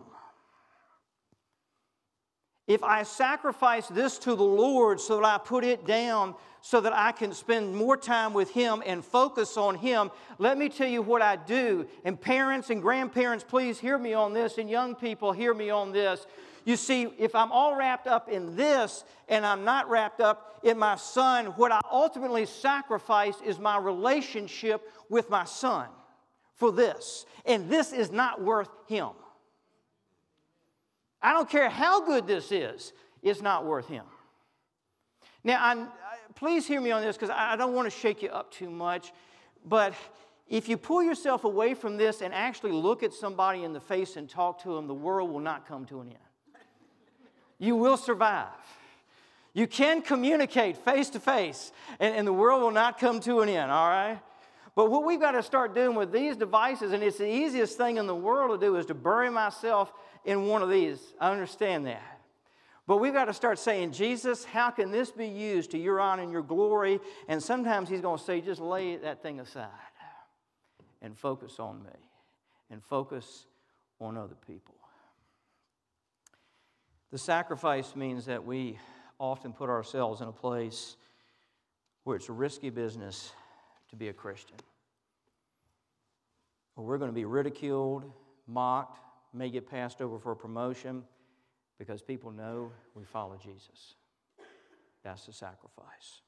If 2.67 2.83
I 2.83 3.05
sacrifice 3.05 3.87
this 3.87 4.19
to 4.19 4.35
the 4.35 4.43
Lord 4.43 5.01
so 5.01 5.17
that 5.17 5.25
I 5.25 5.39
put 5.39 5.65
it 5.65 5.87
down 5.87 6.35
so 6.61 6.81
that 6.81 6.93
I 6.93 7.13
can 7.13 7.33
spend 7.33 7.77
more 7.77 7.97
time 7.97 8.33
with 8.33 8.51
Him 8.51 8.83
and 8.85 9.05
focus 9.05 9.57
on 9.57 9.77
Him, 9.77 10.11
let 10.39 10.59
me 10.59 10.69
tell 10.69 10.89
you 10.89 11.01
what 11.01 11.23
I 11.23 11.37
do. 11.37 11.87
And 12.05 12.21
parents 12.21 12.71
and 12.71 12.83
grandparents, 12.83 13.45
please 13.45 13.79
hear 13.79 13.97
me 13.97 14.15
on 14.15 14.33
this, 14.33 14.59
and 14.59 14.69
young 14.69 14.97
people, 14.97 15.31
hear 15.31 15.55
me 15.55 15.71
on 15.71 15.93
this. 15.93 16.27
You 16.65 16.75
see, 16.75 17.09
if 17.19 17.37
I'm 17.37 17.53
all 17.53 17.77
wrapped 17.77 18.09
up 18.09 18.29
in 18.29 18.57
this 18.57 19.05
and 19.29 19.47
I'm 19.47 19.65
not 19.65 19.89
wrapped 19.89 20.21
up 20.21 20.59
in 20.65 20.77
my 20.77 20.97
son, 20.97 21.47
what 21.55 21.71
I 21.71 21.81
ultimately 21.93 22.47
sacrifice 22.47 23.37
is 23.45 23.61
my 23.61 23.79
relationship 23.79 24.83
with 25.09 25.31
my 25.31 25.45
son 25.45 25.87
for 26.57 26.73
this. 26.73 27.25
And 27.45 27.71
this 27.71 27.93
is 27.93 28.11
not 28.11 28.43
worth 28.43 28.71
him. 28.89 29.11
I 31.27 31.33
don't 31.33 31.49
care 31.51 31.69
how 31.69 32.05
good 32.05 32.27
this 32.27 32.53
is, 32.53 32.93
it's 33.23 33.43
not 33.43 33.65
worth 33.65 33.89
him. 33.89 34.05
Now, 35.43 35.59
I'm, 35.61 35.89
please 36.35 36.67
hear 36.67 36.81
me 36.81 36.91
on 36.91 37.03
this 37.03 37.17
because 37.17 37.31
I 37.31 37.57
don't 37.57 37.75
want 37.75 37.91
to 37.91 37.97
shake 37.97 38.23
you 38.23 38.29
up 38.29 38.53
too 38.53 38.71
much, 38.71 39.13
but 39.65 39.95
if 40.49 40.69
you 40.69 40.77
pull 40.77 41.03
yourself 41.03 41.45
away 41.45 41.75
from 41.75 41.97
this 41.97 42.21
and 42.21 42.33
actually 42.33 42.73
look 42.73 43.03
at 43.03 43.13
somebody 43.13 43.65
in 43.65 43.73
the 43.73 43.81
face 43.81 44.17
and 44.17 44.29
talk 44.29 44.63
to 44.63 44.75
them, 44.75 44.87
the 44.87 44.95
world 44.95 45.31
will 45.31 45.41
not 45.41 45.67
come 45.67 45.85
to 45.87 46.01
an 46.01 46.09
end 46.09 46.19
you 47.59 47.77
will 47.77 47.97
survive. 47.97 48.49
You 49.55 49.67
can 49.67 50.03
communicate 50.03 50.77
face 50.77 51.09
to 51.11 51.21
face, 51.21 51.73
and 51.99 52.27
the 52.27 52.33
world 52.33 52.61
will 52.63 52.71
not 52.71 52.99
come 53.01 53.21
to 53.21 53.41
an 53.41 53.49
end, 53.49 53.71
all 53.71 53.89
right? 53.89 54.19
But 54.77 54.91
what 54.91 55.05
we've 55.05 55.19
got 55.19 55.33
to 55.33 55.43
start 55.43 55.75
doing 55.75 55.97
with 55.97 56.13
these 56.13 56.37
devices, 56.37 56.93
and 56.93 57.03
it's 57.03 57.17
the 57.17 57.27
easiest 57.27 57.79
thing 57.79 57.97
in 57.97 58.07
the 58.07 58.15
world 58.15 58.61
to 58.61 58.65
do, 58.65 58.77
is 58.77 58.85
to 58.87 58.95
bury 58.95 59.31
myself 59.31 59.91
in 60.27 60.47
one 60.47 60.63
of 60.63 60.69
these. 60.69 61.01
I 61.19 61.33
understand 61.33 61.87
that. 61.87 62.21
But 62.87 62.99
we've 62.99 63.15
got 63.15 63.25
to 63.25 63.33
start 63.33 63.59
saying, 63.59 63.93
Jesus, 63.93 64.45
how 64.45 64.71
can 64.71 64.91
this 64.91 65.11
be 65.11 65.27
used 65.27 65.71
to 65.71 65.79
your 65.79 65.99
honor 65.99 66.23
and 66.23 66.31
your 66.31 66.43
glory? 66.43 67.01
And 67.27 67.43
sometimes 67.43 67.89
He's 67.89 68.03
going 68.03 68.19
to 68.19 68.23
say, 68.23 68.43
just 68.43 68.61
lay 68.61 68.97
that 68.99 69.23
thing 69.23 69.41
aside 69.41 69.71
and 71.01 71.19
focus 71.19 71.59
on 71.59 71.83
me 71.83 72.11
and 72.71 72.85
focus 72.85 73.47
on 73.99 74.19
other 74.19 74.37
people. 74.47 74.75
The 77.13 77.19
sacrifice 77.19 77.97
means 77.97 78.27
that 78.27 78.45
we 78.45 78.79
often 79.19 79.55
put 79.55 79.71
ourselves 79.71 80.21
in 80.21 80.29
a 80.29 80.33
place 80.33 80.97
where 82.05 82.17
it's 82.17 82.29
a 82.29 82.33
risky 82.33 82.69
business 82.69 83.33
to 83.97 84.05
be 84.05 84.09
a 84.09 84.13
Christian. 84.13 84.57
Where 86.75 86.87
we're 86.87 86.99
going 86.99 87.11
to 87.11 87.15
be 87.15 87.25
ridiculed, 87.25 88.11
mocked, 88.47 89.01
may 89.33 89.51
get 89.51 89.69
passed 89.69 90.01
over 90.01 90.19
for 90.19 90.33
a 90.33 90.37
promotion 90.37 91.03
because 91.79 92.03
people 92.03 92.31
know 92.31 92.71
we 92.95 93.05
follow 93.05 93.39
Jesus. 93.43 93.95
That's 95.03 95.25
the 95.27 95.33
sacrifice. 95.33 96.21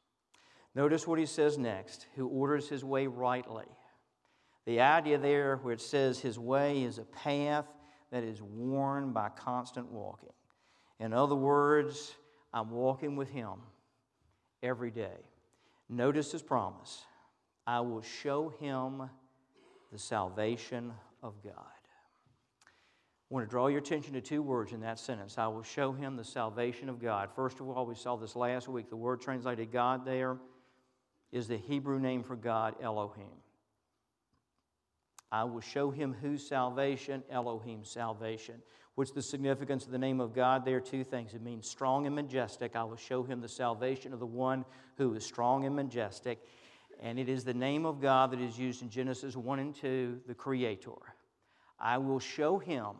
Notice 0.74 1.06
what 1.06 1.18
he 1.18 1.26
says 1.26 1.58
next 1.58 2.06
who 2.16 2.26
orders 2.28 2.68
his 2.68 2.84
way 2.84 3.06
rightly. 3.06 3.66
The 4.66 4.80
idea 4.80 5.18
there 5.18 5.56
where 5.56 5.74
it 5.74 5.80
says 5.80 6.20
his 6.20 6.38
way 6.38 6.82
is 6.82 6.98
a 6.98 7.04
path 7.04 7.66
that 8.10 8.24
is 8.24 8.40
worn 8.40 9.12
by 9.12 9.28
constant 9.28 9.90
walking. 9.90 10.32
In 11.00 11.12
other 11.12 11.34
words, 11.34 12.14
I'm 12.52 12.70
walking 12.70 13.16
with 13.16 13.30
Him 13.30 13.60
every 14.62 14.90
day. 14.90 15.18
Notice 15.88 16.32
His 16.32 16.42
promise 16.42 17.04
I 17.68 17.80
will 17.80 18.00
show 18.00 18.48
Him 18.60 19.10
the 19.92 19.98
salvation 19.98 20.90
of 21.22 21.34
God. 21.44 21.52
I 21.54 23.34
want 23.34 23.46
to 23.46 23.50
draw 23.50 23.66
your 23.66 23.80
attention 23.80 24.14
to 24.14 24.22
two 24.22 24.40
words 24.40 24.72
in 24.72 24.80
that 24.80 24.98
sentence. 24.98 25.36
I 25.36 25.48
will 25.48 25.62
show 25.62 25.92
him 25.92 26.16
the 26.16 26.24
salvation 26.24 26.88
of 26.88 26.98
God. 26.98 27.28
First 27.36 27.60
of 27.60 27.68
all, 27.68 27.84
we 27.84 27.94
saw 27.94 28.16
this 28.16 28.34
last 28.34 28.68
week. 28.68 28.88
The 28.88 28.96
word 28.96 29.20
translated 29.20 29.70
God 29.70 30.06
there 30.06 30.38
is 31.30 31.46
the 31.46 31.58
Hebrew 31.58 31.98
name 31.98 32.22
for 32.22 32.36
God, 32.36 32.76
Elohim. 32.82 33.36
I 35.30 35.44
will 35.44 35.60
show 35.60 35.90
him 35.90 36.16
whose 36.22 36.48
salvation? 36.48 37.22
Elohim's 37.30 37.90
salvation 37.90 38.62
What's 38.98 39.12
the 39.12 39.22
significance 39.22 39.86
of 39.86 39.92
the 39.92 39.98
name 39.98 40.20
of 40.20 40.34
God? 40.34 40.64
There 40.64 40.80
two 40.80 41.04
things. 41.04 41.32
It 41.32 41.40
means 41.40 41.70
strong 41.70 42.06
and 42.06 42.16
majestic. 42.16 42.74
I 42.74 42.82
will 42.82 42.96
show 42.96 43.22
him 43.22 43.40
the 43.40 43.48
salvation 43.48 44.12
of 44.12 44.18
the 44.18 44.26
one 44.26 44.64
who 44.96 45.14
is 45.14 45.24
strong 45.24 45.64
and 45.64 45.76
majestic. 45.76 46.40
And 47.00 47.18
it 47.18 47.28
is 47.28 47.44
the 47.44 47.54
name 47.54 47.86
of 47.86 48.00
God 48.00 48.32
that 48.32 48.40
is 48.40 48.58
used 48.58 48.82
in 48.82 48.90
Genesis 48.90 49.36
1 49.36 49.58
and 49.58 49.74
2, 49.74 50.20
the 50.26 50.34
Creator. 50.34 50.90
I 51.78 51.98
will 51.98 52.18
show 52.18 52.58
him 52.58 52.96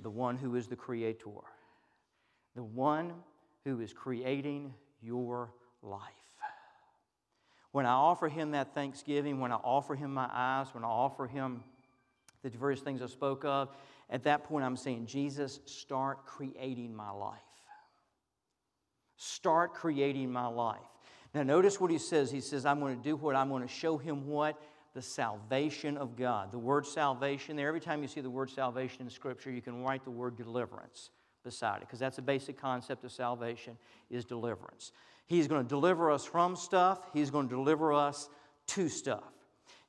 the 0.00 0.10
one 0.10 0.36
who 0.36 0.54
is 0.54 0.68
the 0.68 0.76
Creator, 0.76 1.30
the 2.54 2.64
one 2.64 3.12
who 3.64 3.80
is 3.80 3.92
creating 3.92 4.72
your 5.02 5.52
life. 5.82 6.00
When 7.72 7.84
I 7.84 7.92
offer 7.92 8.28
him 8.28 8.52
that 8.52 8.74
thanksgiving, 8.74 9.38
when 9.38 9.52
I 9.52 9.56
offer 9.56 9.94
him 9.94 10.14
my 10.14 10.30
eyes, 10.32 10.68
when 10.72 10.82
I 10.82 10.88
offer 10.88 11.26
him 11.26 11.62
the 12.42 12.48
various 12.48 12.80
things 12.80 13.02
I 13.02 13.06
spoke 13.06 13.44
of, 13.44 13.68
at 14.08 14.22
that 14.22 14.44
point 14.44 14.64
I'm 14.64 14.76
saying, 14.76 15.04
Jesus, 15.04 15.60
start 15.66 16.24
creating 16.24 16.94
my 16.94 17.10
life. 17.10 17.40
Start 19.16 19.74
creating 19.74 20.32
my 20.32 20.46
life. 20.46 20.78
Now, 21.36 21.42
notice 21.42 21.78
what 21.78 21.90
he 21.90 21.98
says. 21.98 22.30
He 22.30 22.40
says, 22.40 22.64
I'm 22.64 22.80
going 22.80 22.96
to 22.96 23.02
do 23.02 23.14
what? 23.14 23.36
I'm 23.36 23.50
going 23.50 23.60
to 23.60 23.68
show 23.68 23.98
him 23.98 24.26
what? 24.26 24.58
The 24.94 25.02
salvation 25.02 25.98
of 25.98 26.16
God. 26.16 26.50
The 26.50 26.58
word 26.58 26.86
salvation 26.86 27.56
there, 27.56 27.68
every 27.68 27.78
time 27.78 28.00
you 28.00 28.08
see 28.08 28.22
the 28.22 28.30
word 28.30 28.48
salvation 28.48 29.02
in 29.02 29.10
Scripture, 29.10 29.50
you 29.50 29.60
can 29.60 29.84
write 29.84 30.02
the 30.02 30.10
word 30.10 30.34
deliverance 30.38 31.10
beside 31.44 31.76
it, 31.76 31.80
because 31.80 31.98
that's 31.98 32.16
the 32.16 32.22
basic 32.22 32.58
concept 32.58 33.04
of 33.04 33.12
salvation 33.12 33.76
is 34.08 34.24
deliverance. 34.24 34.92
He's 35.26 35.46
going 35.46 35.62
to 35.62 35.68
deliver 35.68 36.10
us 36.10 36.24
from 36.24 36.56
stuff, 36.56 37.06
He's 37.12 37.28
going 37.30 37.50
to 37.50 37.54
deliver 37.54 37.92
us 37.92 38.30
to 38.68 38.88
stuff. 38.88 39.30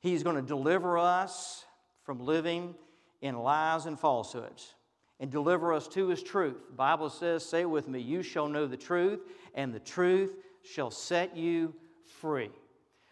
He's 0.00 0.22
going 0.22 0.36
to 0.36 0.42
deliver 0.42 0.98
us 0.98 1.64
from 2.02 2.20
living 2.20 2.74
in 3.22 3.38
lies 3.38 3.86
and 3.86 3.98
falsehoods 3.98 4.74
and 5.18 5.30
deliver 5.30 5.72
us 5.72 5.88
to 5.88 6.08
His 6.08 6.22
truth. 6.22 6.66
The 6.68 6.76
Bible 6.76 7.08
says, 7.08 7.42
say 7.42 7.62
it 7.62 7.70
with 7.70 7.88
me, 7.88 8.00
you 8.00 8.22
shall 8.22 8.48
know 8.48 8.66
the 8.66 8.76
truth, 8.76 9.20
and 9.54 9.72
the 9.72 9.80
truth 9.80 10.36
shall 10.72 10.90
set 10.90 11.36
you 11.36 11.74
free. 12.20 12.50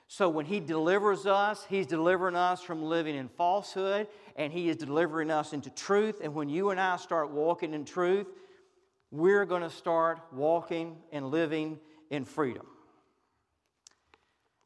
So 0.09 0.29
when 0.29 0.47
He 0.47 0.61
delivers 0.61 1.27
us, 1.27 1.67
He's 1.69 1.87
delivering 1.87 2.37
us 2.37 2.63
from 2.63 2.83
living 2.83 3.17
in 3.17 3.29
falsehood, 3.29 4.07
and 4.37 4.53
He 4.53 4.69
is 4.69 4.77
delivering 4.77 5.31
us 5.31 5.53
into 5.53 5.71
truth. 5.71 6.21
And 6.23 6.35
when 6.35 6.49
you 6.49 6.71
and 6.71 6.79
I 6.79 6.97
start 6.97 7.31
walking 7.31 7.75
in 7.75 7.85
truth, 7.85 8.27
we're 9.11 9.45
going 9.45 9.63
to 9.63 9.71
start 9.71 10.21
walking 10.33 10.97
and 11.11 11.31
living 11.31 11.79
in 12.11 12.25
freedom. 12.25 12.67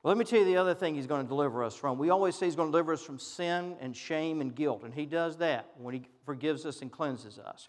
Well, 0.03 0.15
let 0.15 0.19
me 0.19 0.25
tell 0.25 0.39
you 0.39 0.45
the 0.47 0.57
other 0.57 0.75
thing 0.75 0.95
He's 0.95 1.07
going 1.07 1.23
to 1.23 1.29
deliver 1.29 1.65
us 1.65 1.75
from. 1.75 1.99
We 1.99 2.11
always 2.11 2.35
say 2.35 2.47
He's 2.47 2.57
going 2.57 2.69
to 2.69 2.73
deliver 2.73 2.93
us 2.93 3.03
from 3.03 3.19
sin 3.19 3.77
and 3.81 3.97
shame 3.97 4.41
and 4.41 4.55
guilt, 4.55 4.83
and 4.85 4.93
He 4.93 5.07
does 5.07 5.39
that 5.39 5.71
when 5.79 5.95
He 5.95 6.03
forgives 6.25 6.67
us 6.67 6.83
and 6.83 6.93
cleanses 6.93 7.39
us. 7.39 7.69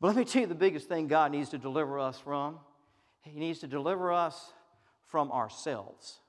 But 0.00 0.08
let 0.08 0.16
me 0.16 0.24
tell 0.26 0.42
you 0.42 0.48
the 0.48 0.54
biggest 0.54 0.88
thing 0.88 1.06
God 1.06 1.32
needs 1.32 1.48
to 1.50 1.58
deliver 1.58 1.98
us 1.98 2.18
from 2.20 2.58
He 3.26 3.40
needs 3.40 3.58
to 3.60 3.66
deliver 3.66 4.12
us 4.12 4.52
from 5.08 5.32
ourselves. 5.32 6.20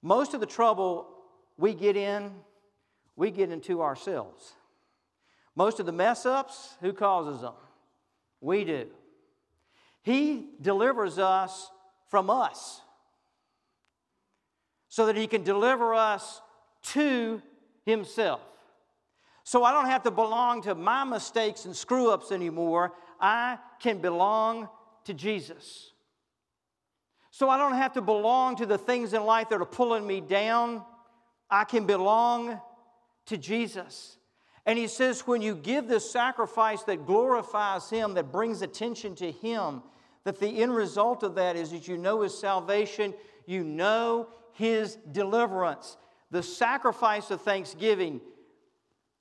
Most 0.00 0.34
of 0.34 0.40
the 0.40 0.46
trouble 0.46 1.06
we 1.56 1.74
get 1.74 1.96
in, 1.96 2.32
we 3.16 3.30
get 3.30 3.50
into 3.50 3.82
ourselves. 3.82 4.54
Most 5.54 5.80
of 5.80 5.86
the 5.86 5.92
mess 5.92 6.26
ups, 6.26 6.76
who 6.80 6.92
causes 6.92 7.42
them? 7.42 7.54
We 8.40 8.64
do. 8.64 8.86
He 10.02 10.46
delivers 10.60 11.18
us 11.18 11.70
from 12.08 12.30
us 12.30 12.80
so 14.88 15.06
that 15.06 15.16
He 15.16 15.26
can 15.26 15.42
deliver 15.42 15.94
us 15.94 16.40
to 16.84 17.40
Himself. 17.84 18.40
So 19.44 19.62
I 19.62 19.72
don't 19.72 19.86
have 19.86 20.02
to 20.04 20.10
belong 20.10 20.62
to 20.62 20.74
my 20.74 21.04
mistakes 21.04 21.66
and 21.66 21.76
screw 21.76 22.10
ups 22.10 22.32
anymore. 22.32 22.92
I 23.20 23.58
can 23.84 23.98
belong 23.98 24.66
to 25.04 25.12
Jesus. 25.12 25.92
So 27.30 27.50
I 27.50 27.58
don't 27.58 27.74
have 27.74 27.92
to 27.92 28.00
belong 28.00 28.56
to 28.56 28.64
the 28.64 28.78
things 28.78 29.12
in 29.12 29.26
life 29.26 29.50
that 29.50 29.60
are 29.60 29.66
pulling 29.66 30.06
me 30.06 30.22
down. 30.22 30.82
I 31.50 31.64
can 31.64 31.84
belong 31.84 32.58
to 33.26 33.36
Jesus. 33.36 34.16
And 34.64 34.78
he 34.78 34.88
says, 34.88 35.26
when 35.26 35.42
you 35.42 35.54
give 35.54 35.86
this 35.86 36.10
sacrifice 36.10 36.82
that 36.84 37.04
glorifies 37.04 37.90
him, 37.90 38.14
that 38.14 38.32
brings 38.32 38.62
attention 38.62 39.14
to 39.16 39.30
him, 39.30 39.82
that 40.24 40.40
the 40.40 40.62
end 40.62 40.74
result 40.74 41.22
of 41.22 41.34
that 41.34 41.54
is 41.54 41.70
that 41.72 41.86
you 41.86 41.98
know 41.98 42.22
his 42.22 42.36
salvation, 42.38 43.12
you 43.44 43.62
know 43.62 44.28
his 44.52 44.96
deliverance. 45.12 45.98
The 46.30 46.42
sacrifice 46.42 47.30
of 47.30 47.42
thanksgiving 47.42 48.22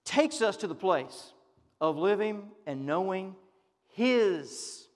takes 0.06 0.42
us 0.42 0.56
to 0.58 0.68
the 0.68 0.76
place 0.76 1.34
of 1.82 1.98
living 1.98 2.52
and 2.66 2.86
knowing 2.86 3.36
his 3.94 4.88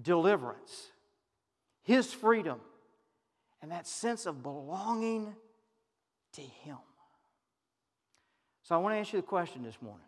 deliverance, 0.00 0.88
his 1.82 2.12
freedom, 2.12 2.58
and 3.60 3.70
that 3.70 3.86
sense 3.86 4.26
of 4.26 4.42
belonging 4.42 5.34
to 6.32 6.40
him. 6.40 6.78
So 8.62 8.74
I 8.74 8.78
want 8.78 8.94
to 8.94 8.98
ask 8.98 9.12
you 9.12 9.20
the 9.20 9.26
question 9.26 9.62
this 9.62 9.80
morning 9.82 10.06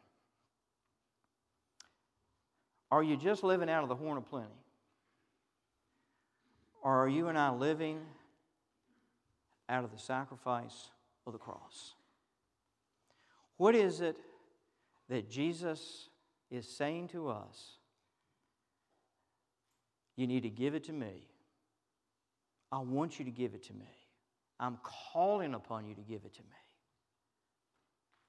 Are 2.90 3.02
you 3.02 3.16
just 3.16 3.44
living 3.44 3.68
out 3.68 3.82
of 3.82 3.88
the 3.88 3.94
horn 3.94 4.16
of 4.16 4.26
plenty? 4.26 4.48
Or 6.82 7.04
are 7.04 7.08
you 7.08 7.28
and 7.28 7.38
I 7.38 7.50
living 7.50 8.00
out 9.68 9.84
of 9.84 9.92
the 9.92 9.98
sacrifice 9.98 10.90
of 11.26 11.32
the 11.32 11.38
cross? 11.38 11.94
What 13.56 13.74
is 13.74 14.00
it 14.00 14.16
that 15.08 15.30
Jesus 15.30 16.08
is 16.50 16.68
saying 16.68 17.08
to 17.08 17.28
us? 17.28 17.78
You 20.16 20.26
need 20.26 20.42
to 20.44 20.50
give 20.50 20.74
it 20.74 20.84
to 20.84 20.92
me. 20.92 21.28
I 22.70 22.78
want 22.78 23.18
you 23.18 23.24
to 23.24 23.30
give 23.30 23.54
it 23.54 23.64
to 23.64 23.72
me. 23.72 23.88
I'm 24.60 24.78
calling 25.12 25.54
upon 25.54 25.86
you 25.86 25.94
to 25.94 26.00
give 26.00 26.24
it 26.24 26.34
to 26.34 26.42
me. 26.42 26.48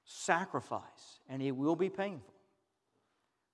Sacrifice, 0.04 1.20
and 1.28 1.42
it 1.42 1.52
will 1.52 1.76
be 1.76 1.88
painful, 1.88 2.34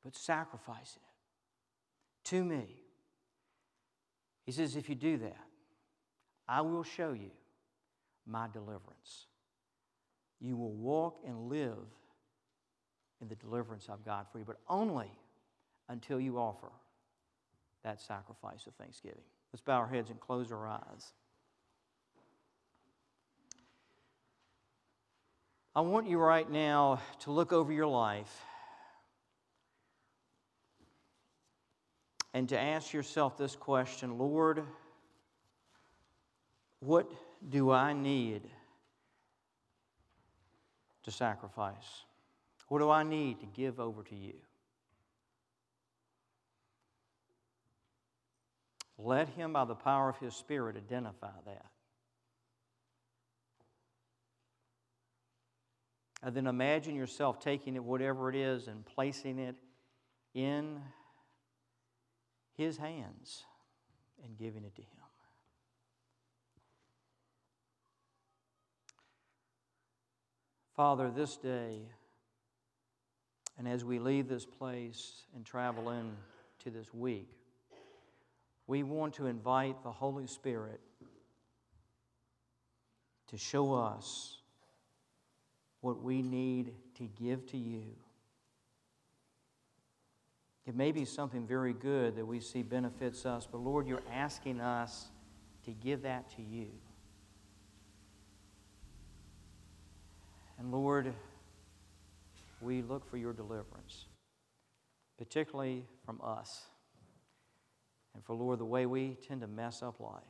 but 0.02 0.14
sacrificing 0.14 1.02
it 1.02 2.28
to 2.28 2.44
me 2.44 2.82
he 4.44 4.52
says, 4.52 4.76
if 4.76 4.88
you 4.88 4.94
do 4.94 5.18
that, 5.18 5.44
I 6.48 6.60
will 6.62 6.82
show 6.82 7.12
you 7.12 7.30
my 8.26 8.48
deliverance. 8.52 9.26
You 10.40 10.56
will 10.56 10.72
walk 10.72 11.20
and 11.26 11.48
live 11.48 11.86
in 13.22 13.28
the 13.28 13.36
deliverance 13.36 13.88
I've 13.90 14.04
got 14.04 14.30
for 14.30 14.38
you, 14.38 14.44
but 14.44 14.58
only 14.68 15.10
until 15.88 16.20
you 16.20 16.38
offer 16.38 16.70
that 17.84 18.00
sacrifice 18.00 18.66
of 18.66 18.74
thanksgiving. 18.74 19.22
Let's 19.52 19.62
bow 19.62 19.78
our 19.78 19.86
heads 19.86 20.10
and 20.10 20.20
close 20.20 20.50
our 20.50 20.66
eyes. 20.66 21.12
I 25.74 25.80
want 25.80 26.06
you 26.06 26.18
right 26.18 26.50
now 26.50 27.00
to 27.20 27.30
look 27.30 27.52
over 27.52 27.72
your 27.72 27.86
life 27.86 28.44
and 32.34 32.48
to 32.48 32.58
ask 32.58 32.92
yourself 32.92 33.38
this 33.38 33.56
question 33.56 34.18
Lord, 34.18 34.64
what 36.80 37.10
do 37.48 37.70
I 37.70 37.92
need 37.92 38.42
to 41.04 41.10
sacrifice? 41.10 42.04
What 42.72 42.78
do 42.78 42.88
I 42.88 43.02
need 43.02 43.38
to 43.40 43.46
give 43.46 43.78
over 43.78 44.02
to 44.02 44.16
you? 44.16 44.32
Let 48.96 49.28
Him, 49.28 49.52
by 49.52 49.66
the 49.66 49.74
power 49.74 50.08
of 50.08 50.16
His 50.16 50.34
Spirit, 50.34 50.78
identify 50.78 51.34
that. 51.44 51.66
And 56.22 56.34
then 56.34 56.46
imagine 56.46 56.94
yourself 56.94 57.40
taking 57.40 57.76
it, 57.76 57.84
whatever 57.84 58.30
it 58.30 58.36
is, 58.36 58.68
and 58.68 58.86
placing 58.86 59.38
it 59.38 59.56
in 60.32 60.80
his 62.54 62.78
hands 62.78 63.44
and 64.24 64.38
giving 64.38 64.64
it 64.64 64.74
to 64.76 64.80
him. 64.80 64.88
Father, 70.74 71.10
this 71.10 71.36
day, 71.36 71.90
and 73.58 73.68
as 73.68 73.84
we 73.84 73.98
leave 73.98 74.28
this 74.28 74.44
place 74.44 75.22
and 75.34 75.44
travel 75.44 75.90
into 75.90 76.76
this 76.76 76.92
week, 76.92 77.28
we 78.66 78.82
want 78.82 79.14
to 79.14 79.26
invite 79.26 79.82
the 79.82 79.90
Holy 79.90 80.26
Spirit 80.26 80.80
to 83.28 83.36
show 83.36 83.74
us 83.74 84.38
what 85.80 86.02
we 86.02 86.22
need 86.22 86.72
to 86.96 87.08
give 87.18 87.46
to 87.46 87.56
you 87.56 87.94
it 90.64 90.76
may 90.76 90.92
be 90.92 91.04
something 91.04 91.46
very 91.46 91.72
good 91.72 92.16
that 92.16 92.26
we 92.26 92.38
see 92.38 92.62
benefits 92.62 93.26
us, 93.26 93.48
but 93.50 93.58
Lord, 93.58 93.86
you're 93.86 94.02
asking 94.12 94.60
us 94.60 95.08
to 95.64 95.72
give 95.72 96.02
that 96.02 96.30
to 96.36 96.42
you. 96.42 96.68
And 100.58 100.70
Lord, 100.70 101.12
we 102.62 102.82
look 102.82 103.08
for 103.08 103.16
your 103.16 103.32
deliverance, 103.32 104.06
particularly 105.18 105.84
from 106.06 106.20
us. 106.22 106.62
And 108.14 108.24
for, 108.24 108.34
Lord, 108.34 108.60
the 108.60 108.64
way 108.64 108.86
we 108.86 109.16
tend 109.26 109.40
to 109.40 109.46
mess 109.46 109.82
up 109.82 109.98
life. 110.00 110.22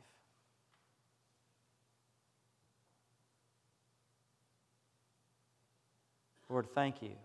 Lord, 6.49 6.67
thank 6.73 7.01
you 7.01 7.15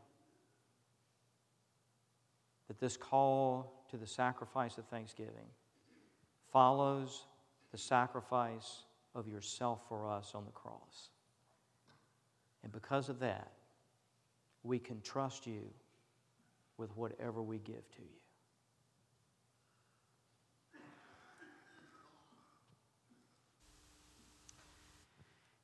that 2.66 2.80
this 2.80 2.96
call 2.96 3.84
to 3.90 3.96
the 3.96 4.06
sacrifice 4.06 4.78
of 4.78 4.86
thanksgiving 4.86 5.48
follows 6.50 7.26
the 7.70 7.78
sacrifice 7.78 8.84
of 9.14 9.28
yourself 9.28 9.80
for 9.88 10.08
us 10.08 10.32
on 10.34 10.44
the 10.44 10.50
cross. 10.52 11.10
And 12.62 12.72
because 12.72 13.08
of 13.08 13.18
that, 13.20 13.52
we 14.62 14.78
can 14.78 15.00
trust 15.00 15.46
you 15.46 15.62
with 16.76 16.96
whatever 16.96 17.42
we 17.42 17.58
give 17.58 17.90
to 17.92 18.02
you. 18.02 18.18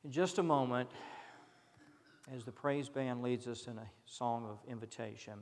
In 0.04 0.10
just 0.10 0.38
a 0.38 0.42
moment, 0.42 0.90
as 2.34 2.44
the 2.44 2.52
praise 2.52 2.90
band 2.90 3.22
leads 3.22 3.46
us 3.46 3.66
in 3.68 3.78
a 3.78 3.90
song 4.04 4.46
of 4.50 4.58
invitation, 4.70 5.34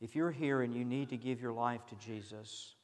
if 0.00 0.16
you're 0.16 0.32
here 0.32 0.62
and 0.62 0.74
you 0.74 0.84
need 0.84 1.08
to 1.10 1.16
give 1.16 1.40
your 1.40 1.52
life 1.52 1.86
to 1.86 1.94
Jesus, 1.96 2.74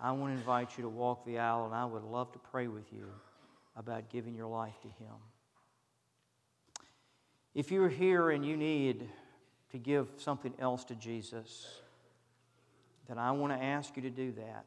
I 0.00 0.10
want 0.12 0.32
to 0.32 0.38
invite 0.38 0.76
you 0.76 0.82
to 0.82 0.88
walk 0.88 1.24
the 1.24 1.38
aisle, 1.38 1.64
and 1.64 1.74
I 1.74 1.84
would 1.84 2.02
love 2.02 2.32
to 2.32 2.38
pray 2.38 2.66
with 2.66 2.92
you 2.92 3.06
about 3.76 4.10
giving 4.10 4.34
your 4.34 4.48
life 4.48 4.80
to 4.82 4.88
Him. 4.88 5.14
If 7.56 7.70
you're 7.70 7.88
here 7.88 8.28
and 8.28 8.44
you 8.44 8.54
need 8.54 9.08
to 9.72 9.78
give 9.78 10.08
something 10.18 10.52
else 10.58 10.84
to 10.84 10.94
Jesus, 10.94 11.80
then 13.08 13.16
I 13.16 13.32
want 13.32 13.50
to 13.54 13.58
ask 13.58 13.96
you 13.96 14.02
to 14.02 14.10
do 14.10 14.32
that. 14.32 14.66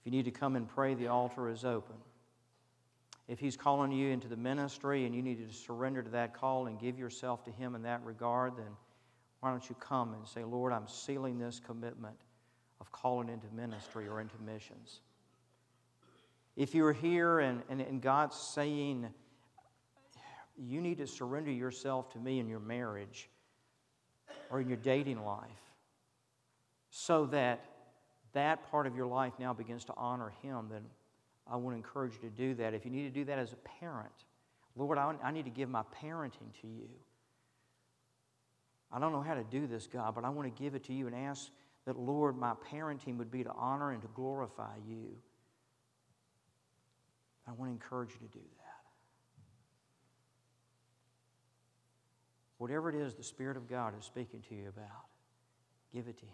If 0.00 0.06
you 0.06 0.12
need 0.12 0.24
to 0.24 0.30
come 0.30 0.56
and 0.56 0.66
pray, 0.66 0.94
the 0.94 1.08
altar 1.08 1.50
is 1.50 1.62
open. 1.62 1.96
If 3.28 3.38
He's 3.38 3.54
calling 3.54 3.92
you 3.92 4.08
into 4.08 4.28
the 4.28 4.36
ministry 4.38 5.04
and 5.04 5.14
you 5.14 5.20
need 5.20 5.46
to 5.46 5.54
surrender 5.54 6.02
to 6.02 6.08
that 6.12 6.32
call 6.32 6.68
and 6.68 6.80
give 6.80 6.98
yourself 6.98 7.44
to 7.44 7.50
Him 7.50 7.74
in 7.74 7.82
that 7.82 8.02
regard, 8.02 8.56
then 8.56 8.74
why 9.40 9.50
don't 9.50 9.68
you 9.68 9.76
come 9.78 10.14
and 10.14 10.26
say, 10.26 10.42
Lord, 10.42 10.72
I'm 10.72 10.88
sealing 10.88 11.38
this 11.38 11.60
commitment 11.60 12.16
of 12.80 12.90
calling 12.92 13.28
into 13.28 13.46
ministry 13.54 14.08
or 14.08 14.22
into 14.22 14.36
missions. 14.42 15.00
If 16.56 16.74
you're 16.74 16.94
here 16.94 17.40
and, 17.40 17.60
and, 17.68 17.82
and 17.82 18.00
God's 18.00 18.36
saying, 18.36 19.08
you 20.58 20.80
need 20.80 20.98
to 20.98 21.06
surrender 21.06 21.50
yourself 21.50 22.10
to 22.12 22.18
me 22.18 22.38
in 22.38 22.48
your 22.48 22.60
marriage 22.60 23.28
or 24.50 24.60
in 24.60 24.68
your 24.68 24.76
dating 24.76 25.24
life 25.24 25.46
so 26.90 27.26
that 27.26 27.64
that 28.32 28.70
part 28.70 28.86
of 28.86 28.96
your 28.96 29.06
life 29.06 29.32
now 29.38 29.52
begins 29.52 29.84
to 29.86 29.94
honor 29.96 30.32
Him, 30.42 30.68
then 30.70 30.82
I 31.50 31.56
want 31.56 31.74
to 31.74 31.76
encourage 31.76 32.14
you 32.14 32.28
to 32.28 32.34
do 32.34 32.54
that. 32.54 32.74
If 32.74 32.84
you 32.84 32.90
need 32.90 33.04
to 33.04 33.10
do 33.10 33.24
that 33.26 33.38
as 33.38 33.52
a 33.52 33.56
parent, 33.80 34.12
Lord, 34.76 34.98
I, 34.98 35.14
I 35.22 35.30
need 35.30 35.44
to 35.44 35.50
give 35.50 35.68
my 35.68 35.82
parenting 36.02 36.52
to 36.60 36.68
you. 36.68 36.88
I 38.92 38.98
don't 38.98 39.12
know 39.12 39.20
how 39.20 39.34
to 39.34 39.44
do 39.44 39.66
this, 39.66 39.86
God, 39.86 40.14
but 40.14 40.24
I 40.24 40.30
want 40.30 40.54
to 40.54 40.62
give 40.62 40.74
it 40.74 40.84
to 40.84 40.92
you 40.92 41.06
and 41.06 41.14
ask 41.14 41.50
that, 41.84 41.98
Lord, 41.98 42.36
my 42.36 42.52
parenting 42.70 43.16
would 43.16 43.30
be 43.30 43.44
to 43.44 43.52
honor 43.52 43.92
and 43.92 44.02
to 44.02 44.08
glorify 44.14 44.76
you. 44.86 45.16
I 47.46 47.52
want 47.52 47.70
to 47.70 47.72
encourage 47.72 48.10
you 48.12 48.26
to 48.26 48.32
do 48.32 48.44
that. 48.57 48.57
Whatever 52.58 52.90
it 52.90 52.96
is 52.96 53.14
the 53.14 53.22
Spirit 53.22 53.56
of 53.56 53.68
God 53.68 53.94
is 53.98 54.04
speaking 54.04 54.42
to 54.48 54.54
you 54.54 54.68
about, 54.68 55.06
give 55.92 56.08
it 56.08 56.18
to 56.18 56.26
Him. 56.26 56.32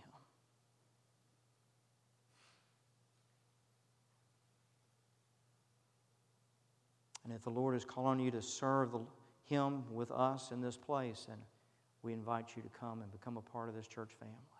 And 7.25 7.33
if 7.33 7.43
the 7.43 7.51
Lord 7.51 7.75
is 7.75 7.85
calling 7.85 8.21
you 8.21 8.31
to 8.31 8.43
serve 8.43 8.93
the, 8.93 9.01
Him 9.45 9.85
with 9.91 10.11
us 10.11 10.51
in 10.51 10.61
this 10.61 10.77
place, 10.77 11.27
and 11.31 11.41
we 12.03 12.13
invite 12.13 12.57
you 12.57 12.63
to 12.63 12.69
come 12.69 13.03
and 13.03 13.11
become 13.13 13.37
a 13.37 13.43
part 13.43 13.69
of 13.69 13.75
this 13.75 13.87
church 13.87 14.11
family. 14.19 14.54